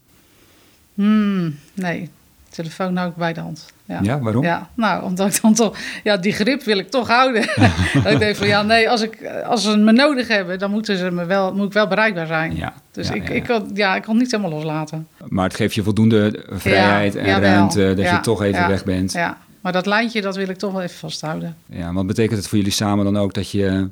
Hmm, 0.93 1.55
nee, 1.73 2.09
telefoon 2.49 2.95
hou 2.95 3.09
ik 3.09 3.15
bij 3.15 3.33
de 3.33 3.39
hand. 3.39 3.65
Ja. 3.85 3.99
Ja, 4.01 4.19
waarom? 4.19 4.43
Ja, 4.43 4.69
nou, 4.73 5.03
omdat 5.03 5.35
ik 5.35 5.41
dan 5.41 5.53
toch... 5.53 5.77
Ja, 6.03 6.17
die 6.17 6.31
grip 6.33 6.63
wil 6.63 6.77
ik 6.77 6.89
toch 6.89 7.07
houden. 7.07 7.41
dat 8.03 8.11
ik 8.13 8.19
denk 8.19 8.35
van, 8.35 8.47
ja, 8.47 8.61
nee, 8.61 8.89
als, 8.89 9.01
ik, 9.01 9.25
als 9.45 9.63
ze 9.63 9.77
me 9.77 9.91
nodig 9.91 10.27
hebben... 10.27 10.59
dan 10.59 10.71
moeten 10.71 10.97
ze 10.97 11.11
me 11.11 11.25
wel, 11.25 11.53
moet 11.56 11.65
ik 11.65 11.73
wel 11.73 11.87
bereikbaar 11.87 12.27
zijn. 12.27 12.56
Ja, 12.56 12.73
Dus 12.91 13.07
ja, 13.07 13.13
ik, 13.13 13.27
ja, 13.27 13.33
Ik, 13.33 13.44
kan, 13.44 13.69
ja, 13.73 13.95
ik 13.95 14.01
kan 14.01 14.13
het 14.13 14.21
niet 14.23 14.31
helemaal 14.31 14.51
loslaten. 14.51 15.07
Maar 15.27 15.44
het 15.45 15.56
geeft 15.56 15.75
je 15.75 15.83
voldoende 15.83 16.44
vrijheid 16.49 17.15
en 17.15 17.25
jawel. 17.25 17.49
ruimte 17.49 17.94
dat 17.95 18.06
Ja, 18.06 18.13
je 18.15 18.19
toch 18.19 18.41
even 18.41 18.61
ja, 18.61 18.68
weg 18.68 18.83
bent. 18.83 19.11
Ja, 19.11 19.37
maar 19.61 19.71
dat 19.71 19.85
lijntje, 19.85 20.21
dat 20.21 20.35
wil 20.35 20.49
ik 20.49 20.57
toch 20.57 20.71
wel 20.71 20.81
even 20.81 20.97
vasthouden. 20.97 21.56
Ja, 21.65 21.94
wat 21.94 22.07
betekent 22.07 22.37
het 22.37 22.47
voor 22.47 22.57
jullie 22.57 22.73
samen 22.73 23.06
dan 23.06 23.18
ook 23.18 23.33
dat 23.33 23.51
je 23.51 23.89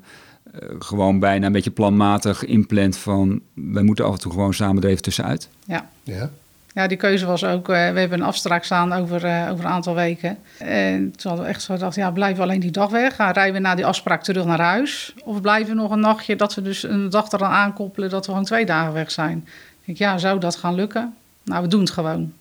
eh, 0.52 0.60
gewoon 0.80 1.20
bijna 1.20 1.46
een 1.46 1.52
beetje 1.52 1.72
planmatig 1.72 2.46
inplant 2.46 2.98
van 2.98 3.42
wij 3.54 3.84
moeten 3.84 4.06
af 4.06 4.14
en 4.14 4.20
toe 4.20 4.32
gewoon 4.32 4.54
samen 4.54 4.84
er 4.84 4.90
even 4.90 5.02
tussenuit? 5.02 5.50
Ja. 5.66 5.90
Ja. 6.04 6.30
Ja, 6.78 6.88
die 6.88 6.98
keuze 6.98 7.26
was 7.26 7.44
ook, 7.44 7.70
eh, 7.70 7.76
we 7.76 8.00
hebben 8.00 8.20
een 8.20 8.26
afspraak 8.26 8.64
staan 8.64 8.94
over, 8.94 9.26
eh, 9.26 9.48
over 9.52 9.66
een 9.66 9.72
aantal 9.72 9.96
weken. 9.96 10.38
En 10.58 11.12
toen 11.12 11.32
hadden 11.32 11.46
we 11.46 11.52
echt 11.52 11.62
zo 11.62 11.74
gedacht, 11.74 11.96
ja, 11.96 12.12
blijven 12.12 12.38
we 12.38 12.44
alleen 12.44 12.60
die 12.60 12.72
dag 12.72 12.90
weg? 12.90 13.16
Gaan 13.16 13.34
rijden 13.34 13.54
we 13.54 13.60
na 13.60 13.76
die 13.76 13.86
afspraak 13.86 14.24
terug 14.24 14.46
naar 14.46 14.62
huis? 14.62 15.14
Of 15.24 15.42
blijven 15.42 15.76
we 15.76 15.82
nog 15.82 15.92
een 15.92 16.00
nachtje, 16.00 16.36
dat 16.36 16.56
we 16.56 16.62
dus 16.62 16.84
een 16.84 17.10
dag 17.10 17.32
eraan 17.32 17.52
aankoppelen 17.52 18.10
dat 18.10 18.26
we 18.26 18.32
gewoon 18.32 18.46
twee 18.46 18.66
dagen 18.66 18.94
weg 18.94 19.12
zijn? 19.12 19.38
Ik 19.80 19.86
denk, 19.86 19.98
ja, 19.98 20.18
zou 20.18 20.40
dat 20.40 20.56
gaan 20.56 20.76
lukken? 20.76 21.14
Nou, 21.44 21.62
we 21.62 21.68
doen 21.68 21.80
het 21.80 21.90
gewoon. 21.90 22.34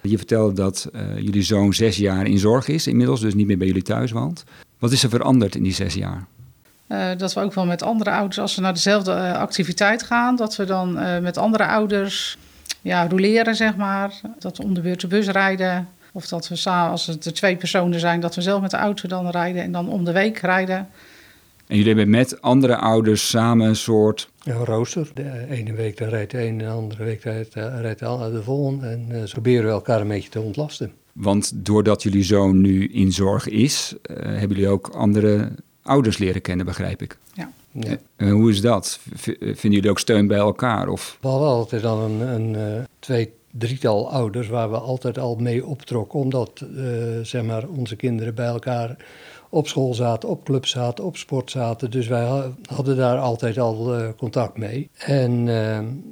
Je 0.00 0.16
vertelde 0.16 0.54
dat 0.54 0.88
eh, 0.92 1.18
jullie 1.18 1.42
zoon 1.42 1.72
zes 1.72 1.96
jaar 1.96 2.26
in 2.26 2.38
zorg 2.38 2.68
is 2.68 2.86
inmiddels, 2.86 3.20
dus 3.20 3.34
niet 3.34 3.46
meer 3.46 3.58
bij 3.58 3.66
jullie 3.66 3.82
thuis 3.82 4.10
woont. 4.10 4.44
Wat 4.78 4.92
is 4.92 5.02
er 5.02 5.10
veranderd 5.10 5.54
in 5.54 5.62
die 5.62 5.74
zes 5.74 5.94
jaar? 5.94 6.26
Dat 7.16 7.32
we 7.32 7.40
ook 7.40 7.54
wel 7.54 7.66
met 7.66 7.82
andere 7.82 8.10
ouders, 8.10 8.38
als 8.38 8.54
we 8.54 8.62
naar 8.62 8.74
dezelfde 8.74 9.36
activiteit 9.36 10.02
gaan, 10.02 10.36
dat 10.36 10.56
we 10.56 10.64
dan 10.64 10.92
met 11.22 11.36
andere 11.36 11.66
ouders 11.66 12.38
ja, 12.82 13.08
roleren, 13.08 13.54
zeg 13.54 13.76
maar. 13.76 14.20
Dat 14.38 14.56
we 14.56 14.62
om 14.62 14.74
de 14.74 14.80
beurt 14.80 15.00
de 15.00 15.06
bus 15.06 15.26
rijden. 15.26 15.88
Of 16.12 16.26
dat 16.26 16.48
we 16.48 16.56
samen, 16.56 16.90
als 16.90 17.06
het 17.06 17.24
er 17.24 17.32
twee 17.32 17.56
personen 17.56 18.00
zijn, 18.00 18.20
dat 18.20 18.34
we 18.34 18.40
zelf 18.40 18.60
met 18.60 18.70
de 18.70 18.76
auto 18.76 19.08
dan 19.08 19.28
rijden 19.28 19.62
en 19.62 19.72
dan 19.72 19.88
om 19.88 20.04
de 20.04 20.12
week 20.12 20.38
rijden. 20.38 20.88
En 21.70 21.76
jullie 21.76 21.94
hebben 21.94 22.10
met 22.10 22.42
andere 22.42 22.76
ouders 22.76 23.28
samen 23.28 23.68
een 23.68 23.76
soort. 23.76 24.30
Een 24.44 24.64
rooster. 24.64 25.10
De 25.14 25.46
ene 25.50 25.72
week 25.72 25.98
dan 25.98 26.08
rijdt 26.08 26.30
de 26.30 26.44
een, 26.46 26.58
de 26.58 26.68
andere 26.68 27.04
week 27.04 27.22
rijdt, 27.22 27.54
eh, 27.54 27.80
rijdt 27.80 27.98
de 27.98 28.30
de 28.32 28.42
volgende. 28.42 28.86
En 28.86 29.06
eh, 29.10 29.18
zo 29.18 29.32
proberen 29.32 29.64
we 29.64 29.70
elkaar 29.70 30.00
een 30.00 30.08
beetje 30.08 30.28
te 30.28 30.40
ontlasten. 30.40 30.92
Want 31.12 31.52
doordat 31.54 32.02
jullie 32.02 32.22
zoon 32.22 32.60
nu 32.60 32.86
in 32.86 33.12
zorg 33.12 33.48
is, 33.48 33.94
eh, 34.02 34.16
hebben 34.16 34.56
jullie 34.56 34.68
ook 34.68 34.88
andere 34.88 35.52
ouders 35.82 36.18
leren 36.18 36.40
kennen, 36.40 36.66
begrijp 36.66 37.02
ik. 37.02 37.18
Ja. 37.34 37.50
Ja. 37.72 37.96
Eh, 38.16 38.32
hoe 38.32 38.50
is 38.50 38.60
dat? 38.60 39.00
V- 39.14 39.24
vinden 39.40 39.72
jullie 39.72 39.90
ook 39.90 39.98
steun 39.98 40.26
bij 40.26 40.38
elkaar? 40.38 40.88
Of 40.88 41.18
We 41.20 41.28
hadden 41.28 41.48
altijd 41.48 41.84
al 41.84 42.00
een, 42.04 42.20
een 42.20 42.54
eh, 42.56 42.82
twee, 42.98 43.32
drietal 43.50 44.10
ouders 44.10 44.48
waar 44.48 44.70
we 44.70 44.78
altijd 44.78 45.18
al 45.18 45.36
mee 45.36 45.66
optrokken. 45.66 46.18
Omdat 46.18 46.64
eh, 46.76 46.84
zeg 47.22 47.42
maar, 47.42 47.64
onze 47.68 47.96
kinderen 47.96 48.34
bij 48.34 48.46
elkaar 48.46 48.96
op 49.48 49.68
school 49.68 49.94
zaten, 49.94 50.28
op 50.28 50.44
club 50.44 50.66
zaten, 50.66 51.04
op 51.04 51.16
sport 51.16 51.50
zaten. 51.50 51.90
Dus 51.90 52.06
wij 52.08 52.24
ha- 52.24 52.50
hadden 52.74 52.96
daar 52.96 53.18
altijd 53.18 53.58
al 53.58 53.94
eh, 53.94 54.08
contact 54.18 54.56
mee. 54.58 54.90
En 54.98 55.48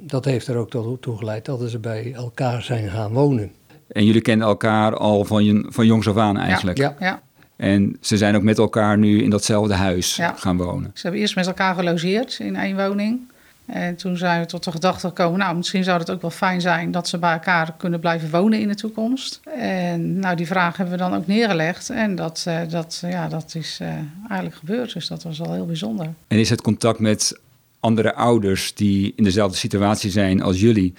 dat 0.07 0.25
heeft 0.25 0.47
er 0.47 0.55
ook 0.57 0.69
tot- 0.69 1.01
toe 1.01 1.17
geleid 1.17 1.45
dat 1.45 1.69
ze 1.69 1.79
bij 1.79 2.13
elkaar 2.13 2.61
zijn 2.61 2.89
gaan 2.89 3.13
wonen. 3.13 3.51
En 3.87 4.05
jullie 4.05 4.21
kennen 4.21 4.47
elkaar 4.47 4.95
al 4.97 5.25
van, 5.25 5.43
je, 5.45 5.65
van 5.69 5.85
jongs 5.85 6.07
af 6.07 6.17
aan 6.17 6.37
eigenlijk. 6.37 6.77
Ja. 6.77 6.95
Ja. 6.99 7.21
En 7.59 7.97
ze 8.01 8.17
zijn 8.17 8.35
ook 8.35 8.43
met 8.43 8.57
elkaar 8.57 8.97
nu 8.97 9.23
in 9.23 9.29
datzelfde 9.29 9.73
huis 9.73 10.15
Ja. 10.15 10.33
gaan 10.37 10.57
wonen. 10.57 10.91
Ze 10.93 11.01
hebben 11.01 11.21
eerst 11.21 11.35
met 11.35 11.47
elkaar 11.47 11.75
gelogeerd 11.75 12.37
in 12.39 12.55
één 12.55 12.75
woning. 12.75 13.19
En 13.65 13.95
toen 13.95 14.17
zijn 14.17 14.41
we 14.41 14.47
tot 14.47 14.63
de 14.63 14.71
gedachte 14.71 15.07
gekomen, 15.07 15.39
nou, 15.39 15.55
misschien 15.55 15.83
zou 15.83 15.99
het 15.99 16.11
ook 16.11 16.21
wel 16.21 16.29
fijn 16.31 16.61
zijn 16.61 16.91
dat 16.91 17.07
ze 17.07 17.17
bij 17.17 17.31
elkaar 17.33 17.73
kunnen 17.77 17.99
blijven 17.99 18.29
wonen 18.29 18.59
in 18.59 18.67
de 18.67 18.75
toekomst. 18.75 19.39
En 19.57 20.19
nou, 20.19 20.35
die 20.35 20.47
vraag 20.47 20.77
hebben 20.77 20.95
we 20.97 21.01
dan 21.03 21.13
ook 21.15 21.27
neergelegd. 21.27 21.89
En 21.89 22.15
dat, 22.15 22.43
eh, 22.47 22.59
dat, 22.69 23.03
ja, 23.07 23.27
dat 23.27 23.55
is 23.55 23.77
eh, 23.81 23.87
eigenlijk 24.27 24.55
gebeurd, 24.55 24.93
dus 24.93 25.07
dat 25.07 25.23
was 25.23 25.41
al 25.41 25.53
heel 25.53 25.65
bijzonder. 25.65 26.07
En 26.27 26.37
is 26.39 26.49
het 26.49 26.61
contact 26.61 26.99
met 26.99 27.39
andere 27.79 28.13
ouders 28.13 28.73
die 28.73 29.13
in 29.15 29.23
dezelfde 29.23 29.57
situatie 29.57 30.11
zijn 30.11 30.41
als 30.41 30.59
jullie, 30.59 30.93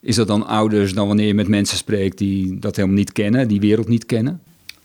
is 0.00 0.16
dat 0.16 0.26
dan 0.26 0.46
ouders 0.46 0.94
dan 0.94 1.06
wanneer 1.06 1.26
je 1.26 1.34
met 1.34 1.48
mensen 1.48 1.76
spreekt 1.76 2.18
die 2.18 2.58
dat 2.58 2.76
helemaal 2.76 2.96
niet 2.96 3.12
kennen, 3.12 3.48
die 3.48 3.60
wereld 3.60 3.88
niet 3.88 4.06
kennen? 4.06 4.40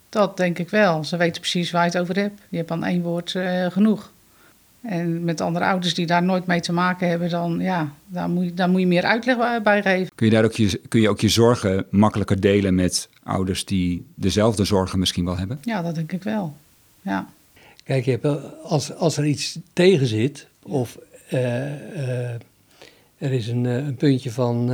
Dat 0.09 0.37
denk 0.37 0.59
ik 0.59 0.69
wel. 0.69 1.03
Ze 1.03 1.17
weten 1.17 1.41
precies 1.41 1.71
waar 1.71 1.83
je 1.85 1.89
het 1.91 1.99
over 1.99 2.15
hebt. 2.15 2.41
Je 2.49 2.57
hebt 2.57 2.71
aan 2.71 2.83
één 2.83 3.01
woord 3.01 3.35
eh, 3.35 3.65
genoeg. 3.71 4.11
En 4.81 5.23
met 5.23 5.41
andere 5.41 5.65
ouders 5.65 5.93
die 5.93 6.05
daar 6.05 6.23
nooit 6.23 6.45
mee 6.45 6.59
te 6.59 6.73
maken 6.73 7.07
hebben, 7.09 7.29
dan 7.29 7.59
ja, 7.59 7.91
daar 8.05 8.29
moet 8.29 8.43
je, 8.45 8.53
daar 8.53 8.69
moet 8.69 8.79
je 8.79 8.87
meer 8.87 9.03
uitleg 9.03 9.61
bij- 9.63 9.81
geven. 9.81 10.11
Kun 10.15 10.25
je 10.25 10.31
daar 10.33 10.43
ook 10.43 10.51
je, 10.53 10.81
kun 10.87 11.01
je 11.01 11.09
ook 11.09 11.19
je 11.19 11.29
zorgen 11.29 11.85
makkelijker 11.89 12.39
delen 12.39 12.75
met 12.75 13.09
ouders 13.23 13.65
die 13.65 14.05
dezelfde 14.15 14.65
zorgen 14.65 14.99
misschien 14.99 15.25
wel 15.25 15.37
hebben? 15.37 15.59
Ja, 15.61 15.81
dat 15.81 15.95
denk 15.95 16.11
ik 16.11 16.23
wel. 16.23 16.55
Ja. 17.01 17.27
Kijk, 17.83 18.05
je 18.05 18.11
hebt, 18.11 18.23
wel- 18.23 18.39
als, 18.63 18.93
als 18.93 19.17
er 19.17 19.25
iets 19.25 19.59
tegen 19.73 20.07
zit, 20.07 20.47
of 20.63 20.97
eh, 21.29 22.29
eh, 22.31 22.39
er 23.17 23.31
is 23.31 23.47
een, 23.47 23.65
een 23.65 23.95
puntje 23.95 24.31
van 24.31 24.65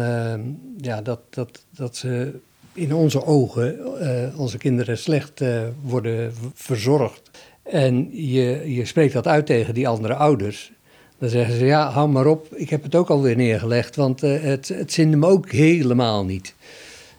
ja, 0.78 1.02
dat, 1.02 1.20
dat, 1.30 1.64
dat 1.70 1.96
ze 1.98 2.40
in 2.74 2.94
onze 2.94 3.26
ogen, 3.26 4.00
eh, 4.00 4.40
onze 4.40 4.58
kinderen, 4.58 4.98
slecht 4.98 5.42
eh, 5.42 5.62
worden 5.82 6.34
verzorgd. 6.54 7.32
En 7.64 8.10
je, 8.12 8.74
je 8.74 8.86
spreekt 8.86 9.14
dat 9.14 9.28
uit 9.28 9.46
tegen 9.46 9.74
die 9.74 9.88
andere 9.88 10.14
ouders. 10.14 10.72
Dan 11.18 11.30
zeggen 11.30 11.58
ze, 11.58 11.66
ja, 11.66 11.90
hou 11.90 12.10
maar 12.10 12.26
op, 12.26 12.54
ik 12.56 12.70
heb 12.70 12.84
het 12.84 12.96
ook 12.96 13.10
alweer 13.10 13.36
neergelegd, 13.36 13.96
want 13.96 14.24
eh, 14.24 14.42
het, 14.42 14.68
het 14.68 14.94
zinde 14.94 15.18
me 15.18 15.28
ook 15.28 15.52
helemaal 15.52 16.26
niet. 16.26 16.56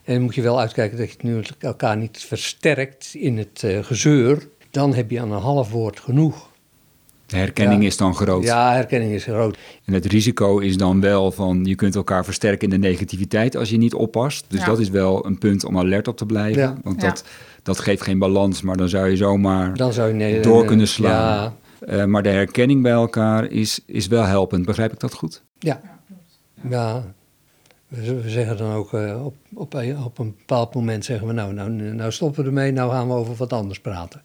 En 0.03 0.13
dan 0.13 0.23
moet 0.23 0.35
je 0.35 0.41
wel 0.41 0.59
uitkijken 0.59 0.97
dat 0.97 1.07
je 1.07 1.13
het 1.13 1.23
nu 1.23 1.41
elkaar 1.59 1.97
niet 1.97 2.17
versterkt 2.17 3.11
in 3.13 3.37
het 3.37 3.63
gezeur. 3.81 4.47
Dan 4.71 4.93
heb 4.93 5.11
je 5.11 5.19
aan 5.19 5.31
een 5.31 5.41
half 5.41 5.71
woord 5.71 5.99
genoeg. 5.99 6.49
De 7.25 7.37
herkenning 7.37 7.81
Ja. 7.81 7.87
is 7.87 7.97
dan 7.97 8.15
groot. 8.15 8.43
Ja, 8.43 8.73
herkenning 8.73 9.11
is 9.11 9.23
groot. 9.23 9.57
En 9.85 9.93
het 9.93 10.05
risico 10.05 10.57
is 10.59 10.77
dan 10.77 11.01
wel 11.01 11.31
van 11.31 11.65
je 11.65 11.75
kunt 11.75 11.95
elkaar 11.95 12.25
versterken 12.25 12.63
in 12.71 12.81
de 12.81 12.87
negativiteit 12.87 13.55
als 13.57 13.69
je 13.69 13.77
niet 13.77 13.93
oppast. 13.93 14.45
Dus 14.47 14.59
Ja. 14.59 14.65
dat 14.65 14.79
is 14.79 14.89
wel 14.89 15.25
een 15.25 15.37
punt 15.37 15.65
om 15.65 15.77
alert 15.77 16.07
op 16.07 16.17
te 16.17 16.25
blijven. 16.25 16.61
Ja. 16.61 16.77
Want 16.83 17.01
Ja. 17.01 17.07
dat, 17.07 17.23
dat 17.63 17.79
geeft 17.79 18.01
geen 18.01 18.19
balans, 18.19 18.61
maar 18.61 18.77
dan 18.77 18.89
zou 18.89 19.09
je 19.09 19.15
zomaar 19.15 19.75
Dan 19.75 19.93
zou 19.93 20.07
je 20.07 20.13
nee, 20.13 20.39
door 20.39 20.65
kunnen 20.65 20.87
slaan. 20.87 21.11
Ja, 21.11 21.53
Eh, 21.87 22.05
maar 22.05 22.23
de 22.23 22.29
herkenning 22.29 22.81
bij 22.81 22.91
elkaar 22.91 23.45
is, 23.51 23.79
is 23.85 24.07
wel 24.07 24.23
helpend. 24.23 24.65
Begrijp 24.65 24.91
ik 24.93 24.99
dat 24.99 25.13
goed? 25.13 25.43
ja. 25.59 25.81
ja. 26.69 27.03
We, 27.87 28.23
zeggen 28.29 28.57
dan 28.57 28.71
ook 28.73 28.93
eh, 28.93 29.25
op, 29.25 29.35
op, 29.53 29.73
een, 29.73 29.97
op 30.03 30.17
een 30.17 30.35
bepaald 30.37 30.73
moment 30.73 31.05
zeggen 31.05 31.27
we 31.27 31.33
nou, 31.33 31.53
nou, 31.53 31.69
nou 31.71 32.11
stoppen 32.11 32.41
we 32.43 32.47
ermee, 32.49 32.71
nou 32.71 32.91
gaan 32.91 33.07
we 33.07 33.13
over 33.13 33.35
wat 33.35 33.53
anders 33.53 33.79
praten. 33.79 34.21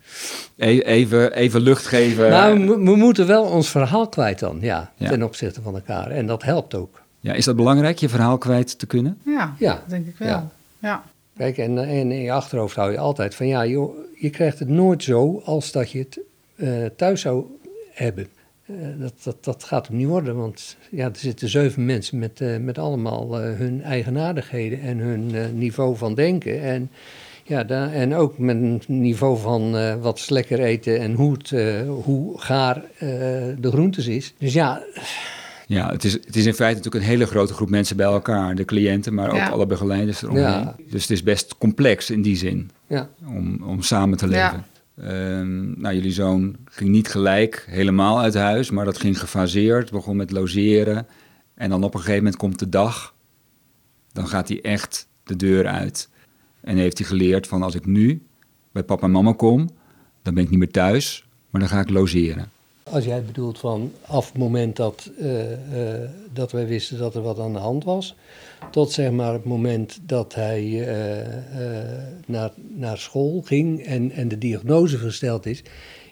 E- 0.56 0.78
even, 0.80 1.32
even 1.32 1.60
lucht 1.60 1.86
geven. 1.86 2.30
nou, 2.30 2.66
we, 2.66 2.74
we 2.74 2.96
moeten 2.96 3.26
wel 3.26 3.44
ons 3.44 3.68
verhaal 3.70 4.08
kwijt 4.08 4.38
dan, 4.38 4.58
ja, 4.60 4.92
Ja. 4.96 5.08
ten 5.08 5.22
opzichte 5.22 5.62
van 5.62 5.74
elkaar. 5.74 6.10
En 6.10 6.26
dat 6.26 6.42
helpt 6.42 6.74
ook. 6.74 7.00
ja, 7.20 7.32
is 7.32 7.44
dat 7.44 7.56
belangrijk, 7.56 7.98
je 7.98 8.08
verhaal 8.08 8.38
kwijt 8.38 8.78
te 8.78 8.86
kunnen? 8.86 9.18
Ja, 9.24 9.54
Ja. 9.58 9.72
dat 9.74 9.82
denk 9.88 10.06
ik 10.06 10.16
wel. 10.18 10.28
Ja. 10.28 10.48
Ja. 10.78 11.02
Kijk, 11.36 11.58
en, 11.58 11.78
en 11.78 12.12
in 12.12 12.22
je 12.22 12.32
achterhoofd 12.32 12.76
hou 12.76 12.90
je 12.92 12.98
altijd 12.98 13.34
van 13.34 13.46
ja, 13.46 13.66
joh, 13.66 13.96
je 14.20 14.30
krijgt 14.30 14.58
het 14.58 14.68
nooit 14.68 15.02
zo 15.02 15.40
als 15.44 15.72
dat 15.72 15.90
je 15.90 15.98
het 15.98 16.20
eh, 16.56 16.68
thuis 16.96 17.20
zou 17.20 17.44
hebben. 17.92 18.28
Eh, 18.78 18.86
dat, 19.00 19.12
dat, 19.22 19.44
dat 19.44 19.64
gaat 19.64 19.86
hem 19.88 19.96
niet 19.96 20.06
worden, 20.06 20.36
want 20.36 20.76
ja, 20.90 21.04
er 21.04 21.16
zitten 21.16 21.48
zeven 21.48 21.84
mensen 21.84 22.18
met, 22.18 22.40
eh, 22.40 22.56
met 22.56 22.78
allemaal 22.78 23.40
eh, 23.40 23.56
hun 23.58 23.82
eigenaardigheden 23.82 24.80
en 24.80 24.98
hun 24.98 25.58
niveau 25.58 25.96
van 25.96 26.14
denken. 26.14 26.62
En, 26.62 26.90
ja, 27.44 27.64
da- 27.64 27.92
en 27.92 28.14
ook 28.14 28.38
met 28.38 28.56
een 28.56 28.80
niveau 28.86 29.38
van 29.38 29.70
wat 30.00 30.30
lekker 30.30 30.60
eten 30.60 30.98
en 31.00 31.12
hoe, 31.14 31.32
het, 31.32 31.50
hoe 32.04 32.40
gaar 32.40 32.76
eh, 32.76 33.08
de 33.58 33.70
groentes 33.70 34.06
is. 34.06 34.34
Dus 34.38 34.52
ja, 34.52 34.82
Ja, 35.66 35.90
het 35.92 36.04
is, 36.04 36.12
het 36.12 36.36
is 36.36 36.46
in 36.46 36.54
feite 36.54 36.76
natuurlijk 36.76 37.04
een 37.04 37.10
hele 37.10 37.26
grote 37.26 37.52
groep 37.54 37.68
mensen 37.70 37.96
bij 37.96 38.06
elkaar. 38.06 38.54
De 38.54 38.64
cliënten, 38.64 39.14
maar 39.14 39.28
ook 39.30 39.36
Ja. 39.36 39.48
alle 39.48 39.66
begeleiders 39.66 40.22
eromheen. 40.22 40.42
Ja. 40.44 40.76
Dus 40.90 41.02
het 41.02 41.10
is 41.10 41.22
best 41.22 41.58
complex 41.58 42.10
in 42.10 42.22
die 42.22 42.36
zin. 42.36 42.70
ja, 42.86 43.08
om, 43.26 43.62
om 43.66 43.82
samen 43.82 44.18
te 44.18 44.26
leven. 44.28 44.64
Ehm, 45.02 45.80
nou, 45.80 45.94
jullie 45.94 46.12
zoon 46.12 46.56
ging 46.64 46.90
niet 46.90 47.08
gelijk 47.08 47.64
helemaal 47.68 48.20
uit 48.20 48.34
huis, 48.34 48.70
maar 48.70 48.84
dat 48.84 48.98
ging 48.98 49.20
gefaseerd, 49.20 49.90
begon 49.90 50.16
met 50.16 50.30
logeren. 50.30 51.06
En 51.54 51.70
dan 51.70 51.84
op 51.84 51.94
een 51.94 52.00
gegeven 52.00 52.22
moment 52.22 52.36
komt 52.36 52.58
de 52.58 52.68
dag, 52.68 53.14
dan 54.12 54.28
gaat 54.28 54.48
hij 54.48 54.62
echt 54.62 55.08
de 55.22 55.36
deur 55.36 55.66
uit. 55.66 56.08
En 56.60 56.76
heeft 56.76 56.98
hij 56.98 57.06
geleerd 57.06 57.46
van 57.46 57.62
als 57.62 57.74
ik 57.74 57.86
nu 57.86 58.22
bij 58.72 58.82
papa 58.82 59.06
en 59.06 59.12
mama 59.12 59.32
kom, 59.32 59.68
dan 60.22 60.34
ben 60.34 60.44
ik 60.44 60.50
niet 60.50 60.58
meer 60.58 60.70
thuis, 60.70 61.28
maar 61.50 61.60
dan 61.60 61.70
ga 61.70 61.80
ik 61.80 61.90
logeren. 61.90 62.50
Als 62.90 63.04
jij 63.04 63.22
bedoelt 63.22 63.58
van 63.58 63.92
af 64.06 64.26
het 64.26 64.38
moment 64.38 64.76
dat, 64.76 65.10
eh, 65.18 65.52
eh, 65.52 66.10
dat 66.32 66.52
wij 66.52 66.66
wisten 66.66 66.98
dat 66.98 67.14
er 67.14 67.22
wat 67.22 67.38
aan 67.38 67.52
de 67.52 67.58
hand 67.58 67.84
was, 67.84 68.14
tot 68.70 68.92
zeg 68.92 69.10
maar 69.10 69.32
het 69.32 69.44
moment 69.44 69.98
dat 70.02 70.34
hij 70.34 70.88
eh, 70.88 71.26
naar, 72.26 72.52
naar 72.68 72.98
school 72.98 73.42
ging 73.44 73.84
en, 73.84 74.10
en 74.10 74.28
de 74.28 74.38
diagnose 74.38 74.98
gesteld 74.98 75.46
is, 75.46 75.62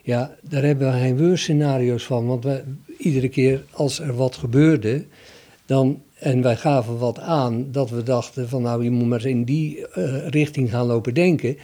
ja, 0.03 0.37
daar 0.43 0.63
hebben 0.63 0.93
we 0.93 0.99
geen 0.99 1.19
worst 1.19 1.43
scenario's 1.43 2.05
van. 2.05 2.27
Want 2.27 2.45
we, 2.45 2.63
iedere 2.99 3.29
keer 3.29 3.65
als 3.71 4.01
er 4.01 4.17
wat 4.17 4.37
gebeurde, 4.37 5.05
dan, 5.67 6.03
en 6.15 6.43
wij 6.43 6.57
gaven 6.57 6.99
wat 6.99 7.19
aan 7.19 7.73
dat 7.73 7.91
we 7.91 8.03
dachten 8.03 8.49
van 8.49 8.63
nou, 8.63 8.85
je 8.85 8.91
moet 8.91 9.09
maar 9.09 9.27
in 9.27 9.45
die 9.45 9.87
richting 10.29 10.71
gaan 10.71 10.87
lopen 10.87 11.15
denken, 11.15 11.57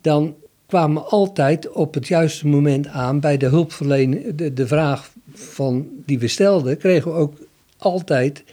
dan 0.00 0.34
kwamen 0.70 1.08
altijd 1.08 1.70
op 1.70 1.94
het 1.94 2.08
juiste 2.08 2.46
moment 2.46 2.86
aan 2.86 3.20
bij 3.20 3.36
de 3.36 3.46
hulpverlening. 3.46 4.34
De, 4.34 4.52
de 4.52 4.66
vraag 4.66 5.12
van, 5.32 5.88
die 6.06 6.18
we 6.18 6.28
stelden, 6.28 6.78
kregen 6.78 7.10
we 7.10 7.16
ook 7.16 7.34
altijd 7.76 8.44